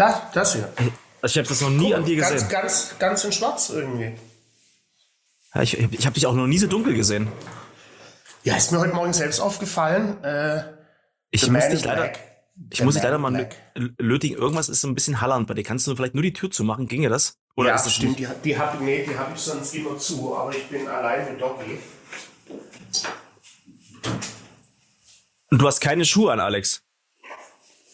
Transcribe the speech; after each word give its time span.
Das, 0.00 0.16
das 0.32 0.54
hier. 0.54 0.72
Also 1.20 1.32
ich 1.34 1.38
habe 1.44 1.48
das 1.48 1.60
noch 1.60 1.68
nie 1.68 1.94
an 1.94 2.04
dir 2.06 2.16
Ganz, 2.16 2.32
gesehen. 2.32 2.48
ganz, 2.48 2.94
ganz 2.98 3.24
in 3.24 3.32
schwarz 3.32 3.68
irgendwie. 3.68 4.12
Ja, 5.54 5.60
ich 5.62 5.78
ich 5.78 6.06
habe 6.06 6.14
dich 6.14 6.26
auch 6.26 6.32
noch 6.34 6.46
nie 6.46 6.56
so 6.56 6.66
dunkel 6.66 6.94
gesehen. 6.94 7.28
Ja, 8.42 8.56
ist 8.56 8.72
mir 8.72 8.78
heute 8.78 8.94
Morgen 8.94 9.12
selbst 9.12 9.40
aufgefallen. 9.40 10.24
Äh, 10.24 10.62
Ich 11.30 11.46
muss 11.50 11.68
dich 11.68 11.84
leider, 11.84 12.00
Black. 12.02 12.18
ich 12.70 12.78
The 12.78 12.84
muss 12.84 12.94
dich 12.94 13.02
leider 13.02 13.18
mal 13.18 13.30
Black. 13.30 13.56
lötigen. 13.98 14.38
Irgendwas 14.38 14.70
ist 14.70 14.80
so 14.80 14.88
ein 14.88 14.94
bisschen 14.94 15.20
hallernd 15.20 15.46
bei 15.46 15.52
dir. 15.52 15.64
Kannst 15.64 15.86
du 15.86 15.94
vielleicht 15.94 16.14
nur 16.14 16.22
die 16.22 16.32
Tür 16.32 16.50
zumachen? 16.50 16.88
Ginge 16.88 17.10
das? 17.10 17.36
Oder 17.56 17.68
ja, 17.68 17.74
ist 17.74 17.84
das 17.84 17.92
stimmt. 17.94 18.18
Die, 18.18 18.26
die 18.42 18.58
habe 18.58 18.82
nee, 18.82 19.04
die 19.06 19.18
hab 19.18 19.34
ich 19.34 19.40
sonst 19.42 19.74
immer 19.74 19.98
zu, 19.98 20.34
aber 20.34 20.54
ich 20.56 20.66
bin 20.68 20.88
allein 20.88 21.30
mit 21.30 21.42
Doggy. 21.42 21.78
Und 25.50 25.60
du 25.60 25.66
hast 25.66 25.80
keine 25.80 26.06
Schuhe 26.06 26.32
an, 26.32 26.40
Alex. 26.40 26.80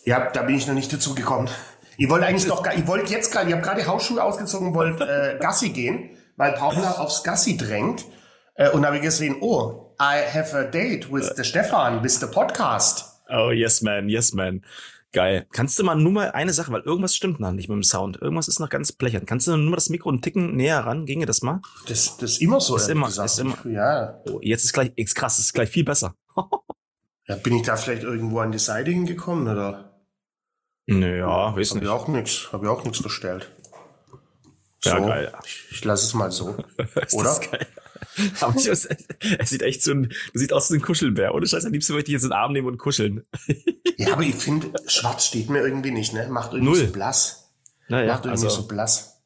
Ja, 0.05 0.31
da 0.31 0.43
bin 0.43 0.57
ich 0.57 0.69
noch 0.69 0.75
nicht 0.75 0.93
dazu 0.93 1.17
gekommen. 1.17 1.51
Ich 1.99 2.09
wollte 2.11 2.27
eigentlich 2.27 2.47
noch, 2.47 2.63
gar- 2.63 2.75
ich 2.77 2.87
wollte 2.87 3.13
jetzt 3.13 3.33
gerade, 3.33 3.49
ich 3.49 3.55
habe 3.55 3.63
gerade 3.65 3.87
Hausschuhe 3.87 4.23
ausgezogen, 4.23 4.75
wollte 4.75 5.05
äh, 5.05 5.39
Gassi 5.41 5.71
gehen, 5.71 6.11
weil 6.37 6.53
Paula 6.53 6.93
aufs 6.99 7.23
Gassi 7.25 7.57
drängt. 7.57 8.05
Äh, 8.55 8.71
und 8.71 8.87
habe 8.87 8.97
ich 8.97 9.03
gesehen, 9.03 9.37
oh, 9.41 9.95
I 10.01 10.21
have 10.33 10.57
a 10.57 10.65
date 10.65 11.13
with 11.13 11.31
the 11.37 11.45
Stefan, 11.45 12.03
with 12.03 12.21
the 12.21 12.27
podcast. 12.27 13.05
Oh, 13.29 13.51
yes, 13.51 13.83
man, 13.83 14.09
yes, 14.09 14.33
man. 14.33 14.63
Geil. 15.13 15.47
Kannst 15.53 15.79
du 15.79 15.85
mal 15.85 15.95
nur 15.95 16.13
mal 16.13 16.31
eine 16.33 16.53
Sache, 16.53 16.71
weil 16.73 16.83
irgendwas 16.83 17.15
stimmt 17.17 17.41
noch 17.41 17.51
nicht 17.53 17.69
mit 17.69 17.77
dem 17.77 17.83
Sound. 17.83 18.19
Irgendwas 18.21 18.49
ist 18.49 18.59
noch 18.61 18.69
ganz 18.69 18.93
blechern. 18.93 19.25
Kannst 19.25 19.47
du 19.47 19.57
nur 19.57 19.71
mal 19.71 19.77
das 19.77 19.89
Mikro 19.89 20.11
einen 20.11 20.21
Ticken 20.21 20.57
näher 20.57 20.81
ran? 20.81 21.07
Ginge 21.07 21.25
das 21.27 21.41
mal? 21.43 21.61
Das, 21.89 22.17
das 22.19 22.33
ist 22.33 22.43
immer 22.43 22.61
so. 22.61 22.77
Ist 22.77 22.83
ehrlich 22.83 22.97
immer- 22.97 23.07
gesagt. 23.07 23.31
ist 23.31 23.39
immer- 23.39 23.57
Ja. 23.67 24.21
Oh, 24.31 24.41
jetzt 24.43 24.65
ist 24.65 24.73
gleich, 24.75 24.93
ist 24.97 25.15
krass, 25.15 25.39
ist 25.39 25.55
gleich 25.55 25.71
viel 25.71 25.85
besser. 25.85 26.15
ja. 27.27 27.37
Bin 27.37 27.57
ich 27.57 27.63
da 27.63 27.77
vielleicht 27.77 28.03
irgendwo 28.03 28.41
an 28.41 28.53
die 28.53 28.59
Seite 28.59 28.91
hingekommen 28.91 29.49
oder? 29.49 29.96
Naja, 30.87 31.55
weiß 31.57 31.71
Habe 31.71 31.79
ich 31.81 31.85
nicht. 31.85 31.89
auch 31.89 32.09
nichts, 32.09 32.49
habe 32.53 32.67
ich 32.67 32.71
auch 32.71 32.85
nichts 32.85 32.99
verstellt. 33.01 33.51
Ja, 34.85 34.99
so, 35.01 35.07
geil. 35.07 35.33
Ich, 35.45 35.67
ich 35.73 35.85
lasse 35.85 36.07
es 36.07 36.15
mal 36.15 36.31
so. 36.31 36.57
Oder? 37.13 37.41
Aber 38.41 38.57
ich, 38.57 38.67
es, 38.67 38.87
es 38.87 39.51
sieht 39.51 39.63
echt 39.63 39.83
so 39.83 39.91
ein, 39.93 40.05
du 40.05 40.39
siehst 40.39 40.53
aus 40.53 40.71
wie 40.71 40.77
ein 40.77 40.83
Kuschelbär. 40.83 41.35
Ohne 41.35 41.47
Scheiß, 41.47 41.65
am 41.65 41.73
liebsten 41.73 41.93
würde 41.93 42.01
ich 42.01 42.05
dich 42.07 42.13
jetzt 42.13 42.23
in 42.23 42.29
den 42.31 42.37
Arm 42.37 42.53
nehmen 42.53 42.69
und 42.69 42.79
kuscheln. 42.79 43.25
Ja, 43.97 44.13
aber 44.13 44.23
ich 44.23 44.35
finde, 44.37 44.73
schwarz 44.87 45.27
steht 45.27 45.51
mir 45.51 45.61
irgendwie 45.61 45.91
nicht, 45.91 46.13
ne? 46.13 46.29
Macht 46.29 46.53
irgendwie 46.53 46.73
Null. 46.79 46.87
so 46.87 46.93
blass. 46.93 47.51
Naja, 47.89 48.13
Macht 48.13 48.25
irgendwie 48.27 48.47
also 48.47 48.63
so 48.63 48.69
blass. 48.69 49.23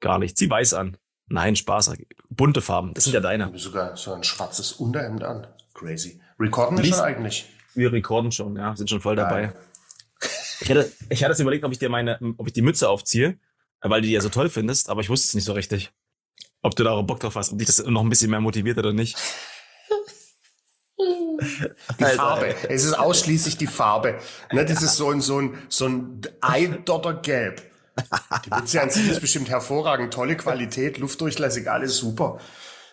gar 0.00 0.18
nicht. 0.18 0.36
Zieh 0.38 0.48
weiß 0.48 0.74
an. 0.74 0.96
Nein, 1.28 1.56
Spaß. 1.56 1.92
Bunte 2.30 2.60
Farben. 2.62 2.94
Das 2.94 3.04
sind 3.04 3.12
ja 3.12 3.20
Ich 3.20 3.24
deine. 3.24 3.46
habe 3.46 3.58
sogar 3.58 3.96
so 3.96 4.12
ein 4.14 4.24
schwarzes 4.24 4.72
Unterhemd 4.72 5.22
an. 5.24 5.46
Crazy. 5.74 6.20
Recorden 6.38 6.78
wir 6.78 6.84
schon 6.84 7.00
eigentlich? 7.00 7.50
Wir 7.74 7.92
rekorden 7.92 8.32
schon, 8.32 8.56
ja, 8.56 8.74
sind 8.76 8.90
schon 8.90 9.00
voll 9.00 9.16
dabei. 9.16 9.52
Ich 10.60 10.70
hatte, 10.70 10.92
ich 11.08 11.24
hatte 11.24 11.32
es 11.32 11.40
überlegt, 11.40 11.64
ob 11.64 11.72
ich 11.72 11.78
dir 11.78 11.88
meine, 11.88 12.18
ob 12.36 12.46
ich 12.46 12.52
die 12.52 12.62
Mütze 12.62 12.88
aufziehe, 12.88 13.38
weil 13.80 14.00
du 14.00 14.06
die 14.06 14.12
ja 14.12 14.20
so 14.20 14.28
toll 14.28 14.48
findest, 14.48 14.88
aber 14.88 15.00
ich 15.00 15.08
wusste 15.08 15.26
es 15.26 15.34
nicht 15.34 15.44
so 15.44 15.52
richtig. 15.52 15.92
Ob 16.62 16.76
du 16.76 16.84
da 16.84 16.92
auch 16.92 17.02
Bock 17.02 17.18
drauf 17.20 17.34
hast, 17.34 17.52
ob 17.52 17.58
dich 17.58 17.66
das 17.66 17.84
noch 17.84 18.02
ein 18.02 18.08
bisschen 18.08 18.30
mehr 18.30 18.40
motiviert 18.40 18.78
oder 18.78 18.92
nicht. 18.92 19.16
Die 21.98 22.04
Alter, 22.04 22.16
Farbe. 22.16 22.54
Es 22.68 22.84
ist 22.84 22.94
ausschließlich 22.94 23.56
die 23.56 23.66
Farbe. 23.66 24.20
Ne, 24.52 24.64
das 24.64 24.82
ist 24.82 24.94
so 24.94 25.10
ein, 25.10 25.20
so 25.20 25.40
ein, 25.40 25.58
so 25.68 25.88
ein 25.88 26.20
Eidottergelb. 26.40 27.62
Die 28.44 28.50
Mütze 28.50 28.80
an 28.80 28.90
sich 28.90 29.08
ist 29.08 29.20
bestimmt 29.20 29.48
hervorragend. 29.48 30.14
Tolle 30.14 30.36
Qualität, 30.36 30.98
luftdurchlässig, 30.98 31.68
alles 31.68 31.96
super. 31.96 32.38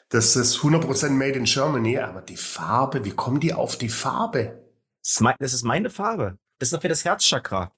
Das 0.09 0.35
ist 0.35 0.57
100% 0.57 1.11
made 1.11 1.37
in 1.37 1.43
Germany, 1.43 1.99
aber 1.99 2.21
die 2.21 2.37
Farbe, 2.37 3.05
wie 3.05 3.11
kommen 3.11 3.39
die 3.39 3.53
auf 3.53 3.77
die 3.77 3.89
Farbe? 3.89 4.63
Das 5.39 5.53
ist 5.53 5.63
meine 5.63 5.91
Farbe. 5.91 6.37
Das 6.59 6.67
ist 6.67 6.73
doch 6.73 6.81
für 6.81 6.89
das 6.89 7.03
Herzchakra. 7.05 7.71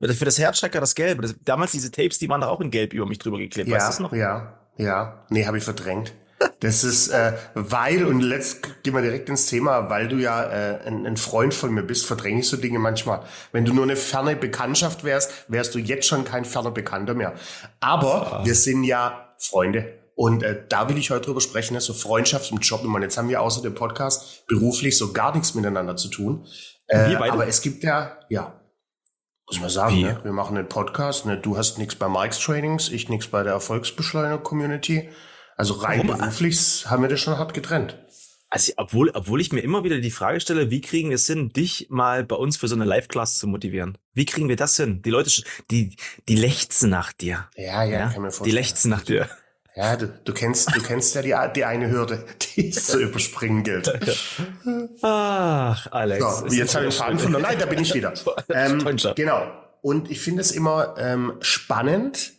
Für 0.00 0.24
das 0.24 0.38
Herzchakra 0.38 0.80
das 0.80 0.94
Gelbe. 0.94 1.22
Das, 1.22 1.34
damals 1.42 1.72
diese 1.72 1.90
Tapes, 1.90 2.18
die 2.18 2.28
waren 2.28 2.42
doch 2.42 2.48
auch 2.48 2.60
in 2.60 2.70
Gelb 2.70 2.92
über 2.92 3.06
mich 3.06 3.18
drüber 3.18 3.38
geklebt. 3.38 3.70
weißt 3.70 3.98
du 3.98 4.04
noch? 4.04 4.12
Ja, 4.12 4.60
ja. 4.76 5.24
Nee, 5.30 5.46
habe 5.46 5.58
ich 5.58 5.64
verdrängt. 5.64 6.12
Das 6.60 6.84
ist, 6.84 7.08
äh, 7.08 7.32
weil, 7.54 8.04
und 8.04 8.20
letzt 8.20 8.82
gehen 8.82 8.94
wir 8.94 9.00
direkt 9.00 9.30
ins 9.30 9.46
Thema, 9.46 9.88
weil 9.88 10.08
du 10.08 10.16
ja 10.16 10.44
äh, 10.44 10.86
ein, 10.86 11.06
ein 11.06 11.16
Freund 11.16 11.54
von 11.54 11.72
mir 11.72 11.82
bist, 11.82 12.04
verdränge 12.04 12.40
ich 12.40 12.48
so 12.48 12.58
Dinge 12.58 12.78
manchmal. 12.78 13.22
Wenn 13.52 13.64
du 13.64 13.72
nur 13.72 13.84
eine 13.84 13.96
ferne 13.96 14.36
Bekanntschaft 14.36 15.02
wärst, 15.02 15.32
wärst 15.48 15.74
du 15.74 15.78
jetzt 15.78 16.06
schon 16.06 16.24
kein 16.24 16.44
ferner 16.44 16.72
Bekannter 16.72 17.14
mehr. 17.14 17.34
Aber 17.80 18.42
wir 18.44 18.54
sind 18.54 18.84
ja 18.84 19.34
Freunde. 19.38 19.98
Und 20.14 20.42
äh, 20.42 20.62
da 20.68 20.88
will 20.88 20.98
ich 20.98 21.10
heute 21.10 21.26
drüber 21.26 21.40
sprechen, 21.40 21.74
ne, 21.74 21.80
so 21.80 21.94
Freundschaft 21.94 22.50
im 22.50 22.58
Job. 22.58 22.82
Meine, 22.84 23.06
jetzt 23.06 23.16
haben 23.16 23.28
wir 23.28 23.40
außer 23.40 23.62
dem 23.62 23.74
Podcast 23.74 24.46
beruflich 24.46 24.96
so 24.96 25.12
gar 25.12 25.34
nichts 25.34 25.54
miteinander 25.54 25.96
zu 25.96 26.08
tun. 26.08 26.46
Äh, 26.88 27.14
aber 27.16 27.46
es 27.46 27.60
gibt 27.62 27.82
ja, 27.82 28.18
ja, 28.28 28.60
muss 29.46 29.60
man 29.60 29.70
sagen, 29.70 30.00
ne? 30.00 30.20
wir 30.22 30.32
machen 30.32 30.56
einen 30.56 30.68
Podcast. 30.68 31.26
Ne? 31.26 31.36
Du 31.38 31.56
hast 31.56 31.78
nichts 31.78 31.94
bei 31.96 32.08
Mike's 32.08 32.38
Trainings, 32.38 32.88
ich 32.90 33.08
nichts 33.08 33.28
bei 33.28 33.42
der 33.42 33.52
Erfolgsbeschleuniger-Community. 33.54 35.08
Also 35.56 35.74
rein 35.74 36.06
Warum? 36.06 36.18
beruflich 36.18 36.84
haben 36.86 37.02
wir 37.02 37.08
das 37.08 37.20
schon 37.20 37.38
hart 37.38 37.54
getrennt. 37.54 37.98
Also, 38.48 38.72
obwohl, 38.76 39.10
obwohl 39.10 39.40
ich 39.40 39.52
mir 39.52 39.60
immer 39.60 39.82
wieder 39.82 39.98
die 39.98 40.10
Frage 40.12 40.40
stelle, 40.40 40.70
wie 40.70 40.80
kriegen 40.80 41.08
wir 41.10 41.16
es 41.16 41.26
hin, 41.26 41.48
dich 41.50 41.88
mal 41.90 42.24
bei 42.24 42.36
uns 42.36 42.56
für 42.56 42.68
so 42.68 42.76
eine 42.76 42.84
Live-Class 42.84 43.38
zu 43.38 43.48
motivieren? 43.48 43.98
Wie 44.14 44.24
kriegen 44.24 44.48
wir 44.48 44.54
das 44.56 44.76
hin? 44.76 45.02
Die 45.02 45.10
Leute, 45.10 45.30
die, 45.70 45.96
die 46.28 46.36
lechzen 46.36 46.88
nach 46.90 47.12
dir. 47.12 47.48
Ja, 47.56 47.82
ja, 47.82 47.98
Ja? 47.98 48.08
kann 48.08 48.22
mir 48.22 48.28
Die 48.28 48.34
vorstellen. 48.34 48.54
lechzen 48.54 48.90
nach 48.90 49.02
dir. 49.02 49.28
Ja, 49.76 49.94
du, 49.94 50.06
du 50.06 50.32
kennst, 50.32 50.74
du 50.74 50.82
kennst 50.82 51.14
ja 51.14 51.20
die, 51.20 51.34
die 51.54 51.64
eine 51.66 51.90
Hürde, 51.90 52.24
die 52.56 52.70
es 52.70 52.86
zu 52.86 52.98
überspringen 52.98 53.62
gilt. 53.62 53.92
Ach, 55.02 55.86
Alex. 55.92 56.24
So, 56.24 56.46
jetzt 56.46 56.74
habe 56.74 56.86
ich 56.86 56.94
den 56.94 56.98
Faden 56.98 57.18
verloren. 57.18 57.42
Nein, 57.42 57.58
da 57.58 57.66
bin 57.66 57.80
ich 57.80 57.94
wieder. 57.94 58.14
Ähm, 58.48 58.82
genau. 59.14 59.42
Und 59.82 60.10
ich 60.10 60.20
finde 60.20 60.40
es 60.40 60.50
immer 60.50 60.94
ähm, 60.98 61.34
spannend, 61.40 62.32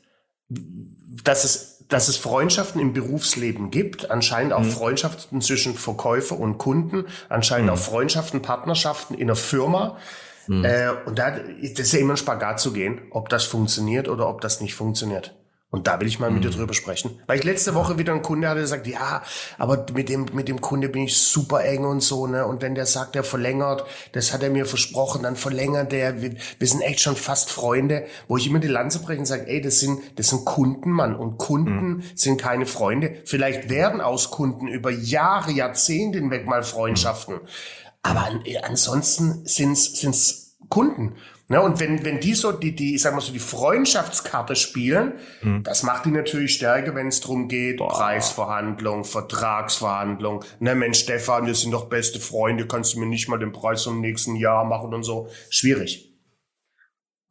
dass 0.49 1.43
es, 1.43 1.85
dass 1.87 2.07
es 2.07 2.17
Freundschaften 2.17 2.81
im 2.81 2.93
Berufsleben 2.93 3.69
gibt, 3.69 4.09
anscheinend 4.09 4.51
Mhm. 4.51 4.57
auch 4.57 4.65
Freundschaften 4.65 5.41
zwischen 5.41 5.75
Verkäufer 5.75 6.39
und 6.39 6.57
Kunden, 6.57 7.05
anscheinend 7.29 7.69
auch 7.69 7.77
Freundschaften, 7.77 8.41
Partnerschaften 8.41 9.13
in 9.13 9.23
einer 9.27 9.35
Firma. 9.35 9.97
Mhm. 10.47 10.65
Äh, 10.65 10.89
und 11.05 11.19
da 11.19 11.31
das 11.31 11.79
ist 11.79 11.93
ja 11.93 11.99
immer 11.99 12.13
ein 12.15 12.17
Spagat 12.17 12.59
zu 12.59 12.73
gehen, 12.73 13.01
ob 13.11 13.29
das 13.29 13.43
funktioniert 13.43 14.07
oder 14.09 14.27
ob 14.27 14.41
das 14.41 14.59
nicht 14.59 14.73
funktioniert. 14.73 15.36
Und 15.69 15.85
da 15.85 15.99
will 15.99 16.07
ich 16.07 16.17
mal 16.17 16.31
mit 16.31 16.43
Mhm. 16.45 16.49
dir 16.49 16.57
drüber 16.57 16.73
sprechen. 16.73 17.19
Weil 17.27 17.39
ich 17.39 17.43
letzte 17.43 17.75
Woche 17.75 17.97
wieder 17.97 18.13
einen 18.13 18.21
Kunde 18.21 18.47
hatte, 18.47 18.59
der 18.59 18.67
sagt, 18.67 18.87
ja, 18.87 19.21
aber 19.57 19.85
mit 19.93 20.07
dem, 20.07 20.25
mit 20.31 20.47
dem 20.47 20.61
Kunde 20.61 20.87
bin 20.87 21.03
ich 21.03 21.17
super 21.17 21.61
eng 21.65 21.83
und 21.83 21.99
so, 22.01 22.25
ne? 22.25 22.45
Und 22.47 22.61
wenn 22.61 22.73
der 22.73 22.85
sagt, 22.85 23.17
er 23.17 23.25
verlängert, 23.25 23.85
das 24.13 24.31
hat 24.31 24.43
er 24.43 24.49
mir 24.49 24.65
versprochen, 24.65 25.23
dann 25.23 25.35
verlängert 25.35 25.91
der, 25.91 26.21
wir, 26.21 26.35
wir 26.57 26.67
sind 26.67 26.79
echt 26.81 27.01
schon 27.01 27.17
fast 27.17 27.49
Freunde, 27.49 28.05
wo 28.29 28.37
ich 28.37 28.47
immer 28.47 28.59
die 28.59 28.69
Lanze 28.69 28.99
breche 29.01 29.19
und 29.19 29.25
sage, 29.25 29.45
ey, 29.47 29.59
das 29.59 29.81
sind, 29.81 29.99
das 30.17 30.29
sind 30.29 30.45
Kunden, 30.45 30.89
Mann. 30.91 31.15
Und 31.17 31.37
Kunden 31.37 32.01
sind 32.15 32.41
keine 32.41 32.65
Freunde. 32.65 33.21
Vielleicht 33.25 33.69
werden 33.69 33.99
aus 33.99 34.31
Kunden 34.31 34.69
über 34.69 34.89
Jahre, 34.89 35.51
Jahrzehnte 35.51 36.19
hinweg 36.19 36.47
mal 36.47 36.63
Freundschaften. 36.63 37.41
Aber 38.03 38.21
an, 38.25 38.41
ansonsten 38.63 39.45
sind's, 39.45 39.99
sind's 39.99 40.55
Kunden. 40.69 41.15
Ne, 41.49 41.61
und 41.61 41.79
wenn, 41.79 42.03
wenn 42.03 42.19
die 42.19 42.33
so 42.33 42.51
die, 42.51 42.75
die, 42.75 42.95
ich 42.95 43.01
sag 43.01 43.13
mal 43.13 43.21
so, 43.21 43.31
die 43.31 43.39
Freundschaftskarte 43.39 44.57
spielen, 44.57 45.13
das 45.63 45.83
macht 45.83 46.05
die 46.05 46.11
natürlich 46.11 46.53
stärker, 46.53 46.93
wenn 46.93 47.07
es 47.07 47.21
drum 47.21 47.47
geht, 47.47 47.77
Preisverhandlung, 47.77 49.05
Vertragsverhandlung. 49.05 50.43
Ne, 50.59 50.75
Mensch, 50.75 50.99
Stefan, 50.99 51.45
wir 51.45 51.55
sind 51.55 51.71
doch 51.71 51.85
beste 51.87 52.19
Freunde, 52.19 52.67
kannst 52.67 52.95
du 52.95 52.99
mir 52.99 53.05
nicht 53.05 53.29
mal 53.29 53.39
den 53.39 53.53
Preis 53.53 53.85
vom 53.85 54.01
nächsten 54.01 54.35
Jahr 54.35 54.65
machen 54.65 54.93
und 54.93 55.03
so. 55.03 55.29
Schwierig. 55.49 56.13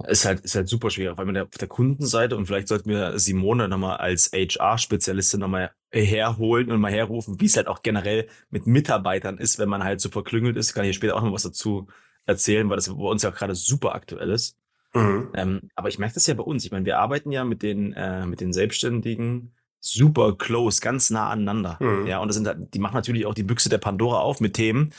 Ist 0.07 0.25
halt, 0.25 0.41
ist 0.41 0.55
halt 0.55 0.69
super 0.69 0.91
schwierig, 0.91 1.19
weil 1.19 1.27
man 1.27 1.37
auf 1.37 1.49
der 1.51 1.69
Kundenseite 1.69 2.37
und 2.37 2.47
vielleicht 2.47 2.69
sollten 2.69 2.89
wir 2.89 3.19
Simone 3.19 3.69
nochmal 3.69 3.99
als 3.99 4.31
HR-Spezialistin 4.33 5.41
nochmal 5.41 5.73
herholen 5.91 6.71
und 6.71 6.81
mal 6.81 6.93
herrufen, 6.93 7.41
wie 7.41 7.47
es 7.47 7.57
halt 7.57 7.67
auch 7.67 7.83
generell 7.83 8.29
mit 8.51 8.67
Mitarbeitern 8.67 9.37
ist, 9.37 9.59
wenn 9.59 9.69
man 9.69 9.85
halt 9.85 10.01
so 10.01 10.09
verklüngelt 10.09 10.57
ist. 10.57 10.73
Kann 10.73 10.87
ich 10.87 10.97
später 10.97 11.17
auch 11.17 11.23
noch 11.23 11.33
was 11.33 11.43
dazu 11.43 11.87
erzählen, 12.27 12.69
weil 12.69 12.77
das 12.77 12.89
bei 12.89 13.05
uns 13.05 13.23
ja 13.23 13.31
gerade 13.31 13.55
super 13.55 13.95
aktuell 13.95 14.31
ist. 14.31 14.59
Mhm. 14.95 15.31
Ähm, 15.35 15.71
aber 15.75 15.89
ich 15.89 15.99
merke 15.99 16.15
das 16.15 16.27
ja 16.27 16.35
bei 16.35 16.43
uns. 16.43 16.65
Ich 16.65 16.73
meine, 16.73 16.85
wir 16.85 16.99
arbeiten 16.99 17.33
ja 17.33 17.45
mit 17.45 17.63
den, 17.63 17.93
äh, 17.93 18.27
mit 18.27 18.41
den 18.41 18.53
Selbstständigen 18.53 19.55
super 19.81 20.37
close, 20.37 20.81
ganz 20.81 21.11
nah 21.11 21.31
aneinander. 21.31 21.79
Mhm. 21.81 22.07
Ja, 22.07 22.19
und 22.19 22.29
das 22.29 22.37
sind 22.37 22.47
halt, 22.47 22.75
die 22.75 22.79
machen 22.79 22.95
natürlich 22.95 23.27
auch 23.27 23.35
die 23.35 23.43
Büchse 23.43 23.69
der 23.69 23.79
Pandora 23.79 24.21
auf 24.21 24.41
mit 24.41 24.55
Themen. 24.55 24.93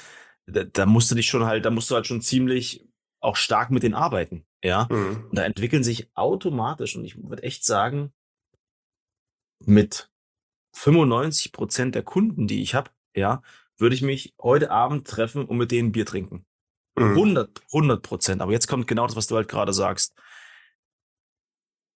Da, 0.46 0.64
da 0.64 0.86
musst 0.86 1.12
du 1.12 1.16
dich 1.16 1.28
schon 1.28 1.46
halt, 1.46 1.66
da 1.66 1.70
musst 1.70 1.92
du 1.92 1.96
halt 1.96 2.08
schon 2.08 2.22
ziemlich 2.22 2.88
auch 3.20 3.36
stark 3.36 3.72
mit 3.72 3.84
denen 3.84 3.96
arbeiten. 3.96 4.46
Ja. 4.64 4.88
Mhm. 4.90 5.26
Und 5.30 5.38
da 5.38 5.44
entwickeln 5.44 5.84
sich 5.84 6.10
automatisch, 6.16 6.96
und 6.96 7.04
ich 7.04 7.22
würde 7.22 7.44
echt 7.44 7.66
sagen, 7.66 8.14
mit 9.66 10.10
95 10.74 11.52
Prozent 11.52 11.96
der 11.96 12.04
Kunden, 12.04 12.48
die 12.48 12.62
ich 12.62 12.76
habe, 12.76 12.92
ja, 13.16 13.42
würde 13.78 13.96
ich 13.96 14.02
mich 14.02 14.36
heute 14.42 14.72
Abend 14.72 15.08
treffen 15.08 15.46
und 15.46 15.58
mit 15.58 15.72
denen 15.72 15.92
Bier 15.92 16.06
trinken. 16.06 16.46
Mhm. 16.98 17.12
100, 17.12 17.62
100 17.68 18.02
Prozent. 18.02 18.42
Aber 18.42 18.52
jetzt 18.52 18.68
kommt 18.68 18.88
genau 18.88 19.06
das, 19.06 19.16
was 19.16 19.28
du 19.28 19.36
halt 19.36 19.48
gerade 19.48 19.74
sagst. 19.74 20.14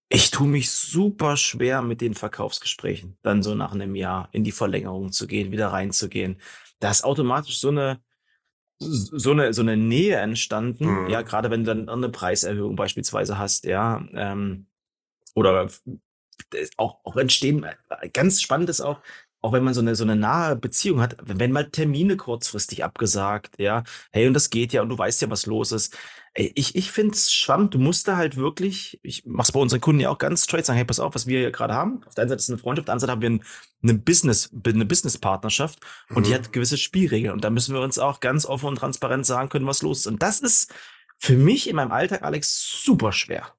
Ich 0.09 0.29
tue 0.29 0.47
mich 0.47 0.69
super 0.69 1.37
schwer 1.37 1.81
mit 1.81 2.01
den 2.01 2.13
Verkaufsgesprächen, 2.13 3.17
dann 3.21 3.43
so 3.43 3.55
nach 3.55 3.73
einem 3.73 3.95
Jahr 3.95 4.27
in 4.33 4.43
die 4.43 4.51
Verlängerung 4.51 5.11
zu 5.11 5.25
gehen, 5.25 5.51
wieder 5.51 5.69
reinzugehen. 5.69 6.41
Da 6.79 6.91
ist 6.91 7.05
automatisch 7.05 7.59
so 7.59 7.69
eine, 7.69 8.01
so 8.79 9.31
eine 9.31 9.53
so 9.53 9.61
eine 9.61 9.77
Nähe 9.77 10.17
entstanden, 10.17 11.03
mhm. 11.03 11.09
ja, 11.09 11.21
gerade 11.21 11.49
wenn 11.49 11.63
du 11.63 11.73
dann 11.73 11.87
eine 11.87 12.09
Preiserhöhung 12.09 12.75
beispielsweise 12.75 13.37
hast, 13.37 13.65
ja, 13.65 14.05
ähm, 14.13 14.67
oder 15.33 15.69
auch 16.77 16.99
auch 17.05 17.15
entstehen 17.15 17.65
ganz 18.11 18.41
spannend 18.41 18.69
ist 18.69 18.81
auch 18.81 18.99
auch 19.41 19.53
wenn 19.53 19.63
man 19.63 19.73
so 19.73 19.81
eine 19.81 19.95
so 19.95 20.03
eine 20.03 20.15
nahe 20.15 20.55
Beziehung 20.55 21.01
hat, 21.01 21.17
wenn 21.23 21.51
mal 21.51 21.69
Termine 21.69 22.15
kurzfristig 22.17 22.83
abgesagt, 22.83 23.55
ja, 23.59 23.83
hey 24.11 24.27
und 24.27 24.33
das 24.33 24.49
geht 24.49 24.73
ja 24.73 24.81
und 24.81 24.89
du 24.89 24.97
weißt 24.97 25.21
ja 25.21 25.29
was 25.29 25.45
los 25.45 25.71
ist, 25.71 25.97
Ey, 26.33 26.49
ich, 26.55 26.75
ich 26.75 26.91
finde 26.91 27.13
es 27.13 27.31
spannend. 27.33 27.73
Du 27.73 27.79
musst 27.79 28.07
da 28.07 28.15
halt 28.15 28.37
wirklich, 28.37 28.99
ich 29.03 29.23
mach's 29.25 29.51
bei 29.51 29.59
unseren 29.59 29.81
Kunden 29.81 29.99
ja 29.99 30.09
auch 30.09 30.17
ganz 30.17 30.45
straight 30.45 30.65
sagen, 30.65 30.77
hey, 30.77 30.85
pass 30.85 31.01
auf, 31.01 31.13
was 31.13 31.27
wir 31.27 31.39
hier 31.39 31.51
gerade 31.51 31.73
haben. 31.73 32.03
Auf 32.05 32.15
der 32.15 32.21
einen 32.21 32.29
Seite 32.29 32.39
ist 32.39 32.49
eine 32.49 32.57
Freundschaft, 32.57 32.83
auf 32.83 32.85
der 32.85 32.93
anderen 32.93 32.99
Seite 33.01 33.11
haben 33.11 33.21
wir 33.21 33.45
eine 33.83 33.99
Business, 33.99 34.49
eine 34.65 34.85
Business-Partnerschaft 34.85 35.79
und 36.09 36.19
mhm. 36.19 36.23
die 36.23 36.33
hat 36.33 36.53
gewisse 36.53 36.77
Spielregeln. 36.77 37.33
Und 37.33 37.43
da 37.43 37.49
müssen 37.49 37.75
wir 37.75 37.81
uns 37.81 37.99
auch 37.99 38.21
ganz 38.21 38.45
offen 38.45 38.67
und 38.67 38.77
transparent 38.77 39.25
sagen 39.25 39.49
können, 39.49 39.67
was 39.67 39.81
los 39.81 39.99
ist. 39.99 40.07
Und 40.07 40.23
das 40.23 40.39
ist 40.39 40.73
für 41.17 41.35
mich 41.35 41.67
in 41.69 41.75
meinem 41.75 41.91
Alltag, 41.91 42.23
Alex, 42.23 42.81
super 42.81 43.11
schwer. 43.11 43.53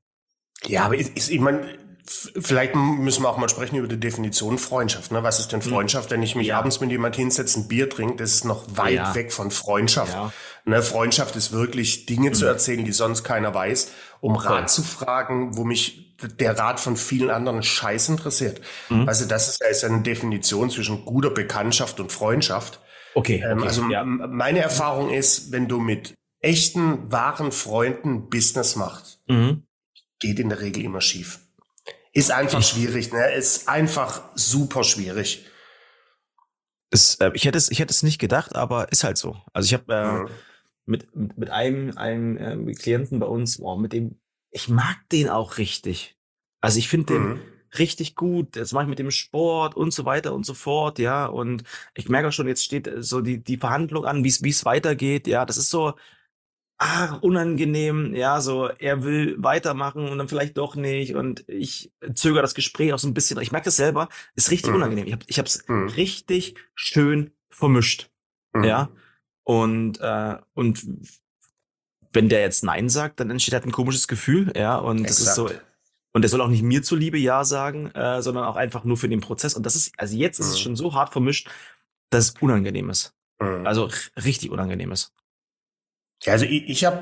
Ja, 0.64 0.84
aber 0.86 0.94
ich, 0.94 1.10
ich 1.14 1.40
meine, 1.40 1.76
Vielleicht 2.04 2.74
müssen 2.74 3.22
wir 3.22 3.28
auch 3.28 3.38
mal 3.38 3.48
sprechen 3.48 3.76
über 3.76 3.86
die 3.86 4.00
Definition 4.00 4.58
Freundschaft. 4.58 5.12
Ne? 5.12 5.22
Was 5.22 5.38
ist 5.38 5.52
denn 5.52 5.62
hm. 5.62 5.70
Freundschaft? 5.70 6.10
Wenn 6.10 6.22
ich 6.22 6.34
mich 6.34 6.48
ja. 6.48 6.58
abends 6.58 6.80
mit 6.80 6.90
jemand 6.90 7.14
hinsetze, 7.14 7.60
ein 7.60 7.68
Bier 7.68 7.88
trinke, 7.88 8.16
das 8.16 8.34
ist 8.34 8.44
noch 8.44 8.64
weit 8.76 8.94
ja. 8.94 9.14
weg 9.14 9.32
von 9.32 9.50
Freundschaft. 9.50 10.14
Ja. 10.14 10.32
Ne? 10.64 10.82
Freundschaft 10.82 11.36
ist 11.36 11.52
wirklich 11.52 12.06
Dinge 12.06 12.30
mhm. 12.30 12.34
zu 12.34 12.42
hm. 12.42 12.48
erzählen, 12.48 12.84
die 12.84 12.92
sonst 12.92 13.22
keiner 13.22 13.54
weiß, 13.54 13.92
um 14.20 14.34
okay. 14.34 14.48
Rat 14.48 14.70
zu 14.70 14.82
fragen, 14.82 15.56
wo 15.56 15.64
mich 15.64 16.16
der 16.38 16.58
Rat 16.58 16.80
von 16.80 16.96
vielen 16.96 17.30
anderen 17.30 17.62
Scheiß 17.62 18.08
interessiert. 18.08 18.60
Mhm. 18.88 19.08
Also 19.08 19.26
das 19.26 19.48
ist, 19.48 19.62
ist 19.62 19.84
eine 19.84 20.02
Definition 20.02 20.70
zwischen 20.70 21.04
guter 21.04 21.30
Bekanntschaft 21.30 22.00
und 22.00 22.10
Freundschaft. 22.10 22.80
Okay. 23.14 23.42
Ähm, 23.44 23.58
okay. 23.58 23.66
Also 23.66 23.82
meine 23.82 24.60
Erfahrung 24.60 25.10
ist, 25.10 25.52
wenn 25.52 25.68
du 25.68 25.78
mit 25.78 26.14
echten, 26.40 27.10
wahren 27.10 27.52
Freunden 27.52 28.28
Business 28.28 28.76
machst, 28.76 29.20
mhm. 29.28 29.64
geht 30.18 30.38
in 30.38 30.48
der 30.48 30.60
Regel 30.60 30.84
immer 30.84 31.00
schief. 31.00 31.40
Ist 32.12 32.30
einfach 32.30 32.62
schwierig, 32.62 33.12
ne? 33.12 33.32
Ist 33.32 33.68
einfach 33.68 34.22
super 34.34 34.84
schwierig. 34.84 35.46
Es, 36.90 37.14
äh, 37.16 37.30
ich 37.32 37.46
hätte 37.46 37.56
es, 37.56 37.70
ich 37.70 37.78
hätte 37.78 37.92
es 37.92 38.02
nicht 38.02 38.18
gedacht, 38.18 38.54
aber 38.54 38.92
ist 38.92 39.02
halt 39.02 39.16
so. 39.16 39.36
Also 39.54 39.66
ich 39.66 39.72
habe 39.72 39.94
äh, 39.94 40.12
mhm. 40.12 40.28
mit, 40.84 41.16
mit, 41.16 41.38
mit 41.38 41.50
einem, 41.50 41.96
einem 41.96 42.68
äh, 42.68 42.74
Klienten 42.74 43.18
bei 43.18 43.26
uns, 43.26 43.58
oh, 43.60 43.76
mit 43.76 43.94
dem, 43.94 44.20
ich 44.50 44.68
mag 44.68 44.96
den 45.10 45.30
auch 45.30 45.56
richtig. 45.56 46.18
Also 46.60 46.78
ich 46.78 46.88
finde 46.88 47.14
den 47.14 47.22
mhm. 47.22 47.40
richtig 47.78 48.14
gut. 48.14 48.56
Jetzt 48.56 48.74
mache 48.74 48.84
ich 48.84 48.90
mit 48.90 48.98
dem 48.98 49.10
Sport 49.10 49.74
und 49.74 49.94
so 49.94 50.04
weiter 50.04 50.34
und 50.34 50.44
so 50.44 50.52
fort, 50.52 50.98
ja. 50.98 51.24
Und 51.24 51.64
ich 51.94 52.10
merke 52.10 52.28
auch 52.28 52.32
schon, 52.32 52.46
jetzt 52.46 52.62
steht 52.62 52.90
so 52.98 53.22
die, 53.22 53.42
die 53.42 53.56
Verhandlung 53.56 54.04
an, 54.04 54.22
wie 54.22 54.28
es 54.28 54.42
wie 54.42 54.50
es 54.50 54.66
weitergeht. 54.66 55.26
Ja, 55.26 55.46
das 55.46 55.56
ist 55.56 55.70
so, 55.70 55.94
ah, 56.82 57.18
unangenehm, 57.20 58.14
ja, 58.14 58.40
so, 58.40 58.66
er 58.66 59.04
will 59.04 59.36
weitermachen 59.38 60.08
und 60.08 60.18
dann 60.18 60.28
vielleicht 60.28 60.56
doch 60.58 60.74
nicht 60.74 61.14
und 61.14 61.44
ich 61.48 61.92
zögere 62.14 62.42
das 62.42 62.54
Gespräch 62.54 62.92
auch 62.92 62.98
so 62.98 63.08
ein 63.08 63.14
bisschen. 63.14 63.40
Ich 63.40 63.52
merke 63.52 63.66
das 63.66 63.76
selber, 63.76 64.08
ist 64.34 64.50
richtig 64.50 64.70
mhm. 64.70 64.76
unangenehm. 64.76 65.06
Ich 65.06 65.12
habe 65.12 65.24
ich 65.26 65.38
hab's 65.38 65.64
mhm. 65.68 65.88
richtig 65.88 66.54
schön 66.74 67.30
vermischt, 67.50 68.10
mhm. 68.52 68.64
ja, 68.64 68.88
und, 69.44 70.00
äh, 70.00 70.36
und 70.54 70.86
wenn 72.12 72.28
der 72.28 72.40
jetzt 72.40 72.64
Nein 72.64 72.88
sagt, 72.88 73.20
dann 73.20 73.30
entsteht 73.30 73.54
halt 73.54 73.64
ein 73.64 73.72
komisches 73.72 74.08
Gefühl, 74.08 74.52
ja, 74.56 74.76
und 74.76 75.04
Exakt. 75.04 75.10
das 75.10 75.20
ist 75.20 75.34
so, 75.34 75.50
und 76.12 76.22
er 76.22 76.28
soll 76.28 76.40
auch 76.40 76.48
nicht 76.48 76.62
mir 76.62 76.82
zuliebe 76.82 77.18
Ja 77.18 77.44
sagen, 77.44 77.90
äh, 77.92 78.20
sondern 78.22 78.44
auch 78.44 78.56
einfach 78.56 78.84
nur 78.84 78.96
für 78.98 79.08
den 79.08 79.20
Prozess. 79.20 79.54
Und 79.54 79.64
das 79.64 79.76
ist, 79.76 79.92
also 79.96 80.14
jetzt 80.14 80.38
ist 80.38 80.48
es 80.48 80.54
mhm. 80.54 80.62
schon 80.62 80.76
so 80.76 80.94
hart 80.94 81.12
vermischt, 81.12 81.48
dass 82.10 82.26
es 82.26 82.34
unangenehm 82.40 82.90
ist. 82.90 83.14
Mhm. 83.40 83.66
Also 83.66 83.88
richtig 84.22 84.50
unangenehm 84.50 84.92
ist. 84.92 85.12
Ja, 86.22 86.34
also 86.34 86.44
ich, 86.44 86.68
ich 86.68 86.84
habe, 86.84 87.00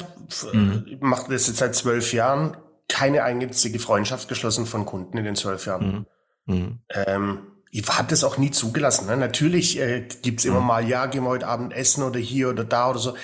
mhm. 0.52 0.96
mache 1.00 1.31
das 1.31 1.46
jetzt 1.46 1.58
seit 1.58 1.75
zwölf 1.75 2.12
Jahren, 2.12 2.56
keine 2.88 3.22
einzige 3.22 3.78
Freundschaft 3.78 4.28
geschlossen 4.28 4.67
von 4.67 4.87
Kunden 4.87 5.17
in 5.17 5.25
den 5.25 5.37
zwölf 5.37 5.67
Jahren. 5.67 6.06
Mhm. 6.46 6.55
Mhm. 6.55 6.78
Ähm, 6.90 7.38
ich 7.70 7.87
habe 7.88 8.08
das 8.08 8.25
auch 8.25 8.37
nie 8.37 8.50
zugelassen. 8.50 9.06
Ne? 9.06 9.17
Natürlich 9.17 9.78
äh, 9.78 10.06
gibt's 10.22 10.44
immer 10.44 10.61
mhm. 10.61 10.67
mal, 10.67 10.88
ja, 10.88 11.06
gehen 11.06 11.22
wir 11.22 11.31
heute 11.31 11.46
Abend 11.46 11.72
essen 11.72 12.02
oder 12.02 12.19
hier 12.19 12.49
oder 12.50 12.64
da 12.64 12.90
oder 12.90 12.99
so. 12.99 13.14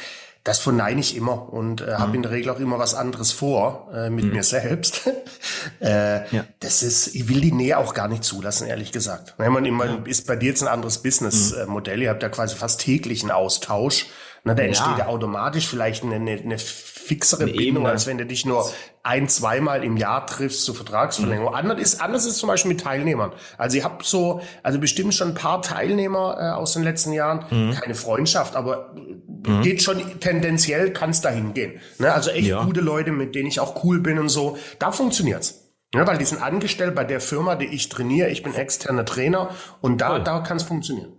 Das 0.45 0.61
verneine 0.61 1.01
ich 1.01 1.17
immer 1.17 1.53
und 1.53 1.81
äh, 1.81 1.95
habe 1.95 2.11
mhm. 2.11 2.15
in 2.15 2.23
der 2.23 2.31
Regel 2.31 2.51
auch 2.51 2.61
immer 2.61 2.79
was 2.79 2.95
anderes 2.95 3.33
vor 3.33 3.89
äh, 3.93 4.11
mit 4.11 4.27
mhm. 4.27 4.33
mir 4.33 4.45
selbst. 4.45 5.11
äh, 5.81 6.33
ja. 6.33 6.45
Das 6.61 6.85
ist, 6.85 7.17
ich 7.17 7.29
will 7.29 7.41
die 7.41 7.51
Nähe 7.51 7.79
auch 7.79 7.95
gar 7.95 8.07
nicht 8.07 8.23
zulassen, 8.23 8.69
ehrlich 8.69 8.93
gesagt. 8.93 9.35
Wenn 9.39 9.51
man 9.51 9.65
immer 9.65 9.87
ja. 9.87 9.99
ist 10.05 10.29
bei 10.29 10.37
dir 10.37 10.51
jetzt 10.51 10.63
ein 10.63 10.69
anderes 10.69 10.99
Businessmodell, 11.03 12.01
ihr 12.01 12.11
habt 12.11 12.23
ja 12.23 12.29
quasi 12.29 12.55
fast 12.55 12.81
täglichen 12.81 13.33
Austausch. 13.33 14.07
Na, 14.47 14.55
da 14.55 14.63
entsteht 14.63 14.99
ja 14.99 15.09
automatisch 15.09 15.67
vielleicht 15.67 16.05
eine, 16.05 16.15
eine, 16.15 16.31
eine 16.31 16.57
fixere 16.57 17.43
eine 17.43 17.53
Bindung, 17.53 17.83
Ebene. 17.83 17.89
als 17.89 18.07
wenn 18.07 18.17
du 18.17 18.25
dich 18.25 18.47
nur 18.47 18.71
ein, 19.03 19.29
zweimal 19.29 19.83
im 19.83 19.97
Jahr 19.97 20.25
triffst 20.25 20.65
zur 20.65 20.77
Vertragsverlängerung. 20.77 21.51
Mhm. 21.51 21.57
Anders 21.57 21.81
ist, 21.81 22.01
anders 22.01 22.27
ist 22.27 22.37
zum 22.37 22.49
Beispiel 22.49 22.69
mit 22.71 22.81
Teilnehmern. 22.81 23.33
Also 23.59 23.77
ich 23.77 23.83
habe 23.83 24.05
so, 24.05 24.41
also 24.63 24.79
bestimmt 24.79 25.15
schon 25.15 25.31
ein 25.31 25.35
paar 25.35 25.63
Teilnehmer 25.63 26.37
äh, 26.39 26.51
aus 26.51 26.75
den 26.75 26.85
letzten 26.85 27.13
Jahren, 27.13 27.45
mhm. 27.51 27.73
keine 27.73 27.97
Freundschaft, 27.97 28.55
aber 28.55 28.95
mhm. 28.95 29.63
geht 29.63 29.83
schon 29.83 30.21
tendenziell, 30.21 30.93
kann 30.93 31.11
es 31.11 31.21
dahin 31.21 31.53
gehen. 31.53 31.81
Ne? 31.99 32.13
Also 32.13 32.31
echt 32.31 32.47
ja. 32.47 32.63
gute 32.63 32.81
Leute, 32.81 33.11
mit 33.11 33.35
denen 33.35 33.49
ich 33.49 33.59
auch 33.59 33.83
cool 33.83 33.99
bin 33.99 34.17
und 34.21 34.29
so. 34.29 34.59
Da 34.79 34.93
funktioniert's. 34.93 35.65
Ja, 35.93 36.07
weil 36.07 36.19
die 36.19 36.25
sind 36.25 36.41
angestellt 36.41 36.95
bei 36.95 37.05
der 37.05 37.21
Firma, 37.21 37.57
die 37.57 37.67
ich 37.67 37.89
trainiere. 37.89 38.29
Ich 38.29 38.45
bin 38.45 38.55
externer 38.55 39.05
Trainer 39.05 39.51
und 39.81 40.01
da, 40.01 40.13
cool. 40.13 40.23
da 40.23 40.39
kann 40.39 40.57
es 40.57 40.63
funktionieren. 40.63 41.16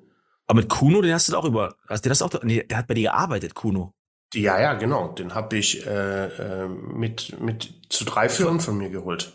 Aber 0.47 0.61
mit 0.61 0.69
Kuno, 0.69 1.01
den 1.01 1.13
hast 1.13 1.29
du 1.29 1.38
auch 1.38 1.45
über, 1.45 1.75
hast 1.88 2.05
du 2.05 2.09
das 2.09 2.21
auch, 2.21 2.31
nee, 2.44 2.63
der 2.63 2.77
hat 2.77 2.88
bei 2.88 2.94
dir 2.94 3.09
gearbeitet, 3.09 3.53
Kuno. 3.53 3.94
Ja, 4.33 4.59
ja, 4.59 4.73
genau. 4.73 5.09
Den 5.09 5.35
habe 5.35 5.57
ich 5.57 5.85
äh, 5.85 6.25
äh, 6.25 6.67
mit, 6.67 7.39
mit 7.39 7.73
zu 7.89 8.05
drei 8.05 8.29
Firmen 8.29 8.59
von 8.59 8.77
mir 8.77 8.89
geholt. 8.89 9.33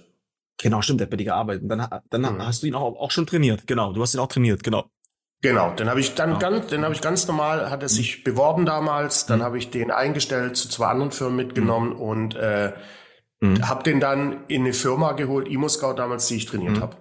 Genau, 0.59 0.81
stimmt, 0.83 1.01
der 1.01 1.07
hat 1.07 1.11
bei 1.11 1.17
dir 1.17 1.25
gearbeitet. 1.25 1.63
Und 1.63 1.69
dann, 1.69 1.89
dann 2.11 2.23
mhm. 2.23 2.47
hast 2.47 2.63
du 2.63 2.67
ihn 2.67 2.75
auch, 2.75 2.97
auch 2.97 3.11
schon 3.11 3.27
trainiert. 3.27 3.67
Genau, 3.67 3.93
du 3.93 4.03
hast 4.03 4.15
ihn 4.15 4.21
auch 4.21 4.29
trainiert, 4.29 4.63
genau. 4.63 4.87
Genau, 5.43 5.73
den 5.73 5.91
habe 5.91 5.99
ich 5.99 6.15
dann 6.15 6.33
ja. 6.33 6.39
ganz, 6.39 6.69
den 6.69 6.85
habe 6.85 6.95
ich 6.95 7.01
ganz 7.01 7.27
normal, 7.27 7.69
hat 7.69 7.83
er 7.83 7.89
mhm. 7.89 7.95
sich 7.95 8.23
beworben 8.23 8.65
damals, 8.65 9.27
dann 9.27 9.41
mhm. 9.41 9.45
habe 9.45 9.59
ich 9.59 9.71
den 9.71 9.91
eingestellt, 9.91 10.57
zu 10.57 10.69
zwei 10.69 10.87
anderen 10.87 11.11
Firmen 11.11 11.37
mitgenommen 11.37 11.95
mhm. 11.95 12.01
und 12.01 12.37
äh, 12.37 12.73
mhm. 13.41 13.69
habe 13.69 13.83
den 13.83 13.99
dann 13.99 14.47
in 14.47 14.63
eine 14.63 14.73
Firma 14.73 15.13
geholt, 15.13 15.49
Imoscout 15.49 15.95
damals, 15.95 16.29
die 16.29 16.37
ich 16.37 16.47
trainiert 16.47 16.77
mhm. 16.77 16.81
habe. 16.81 16.97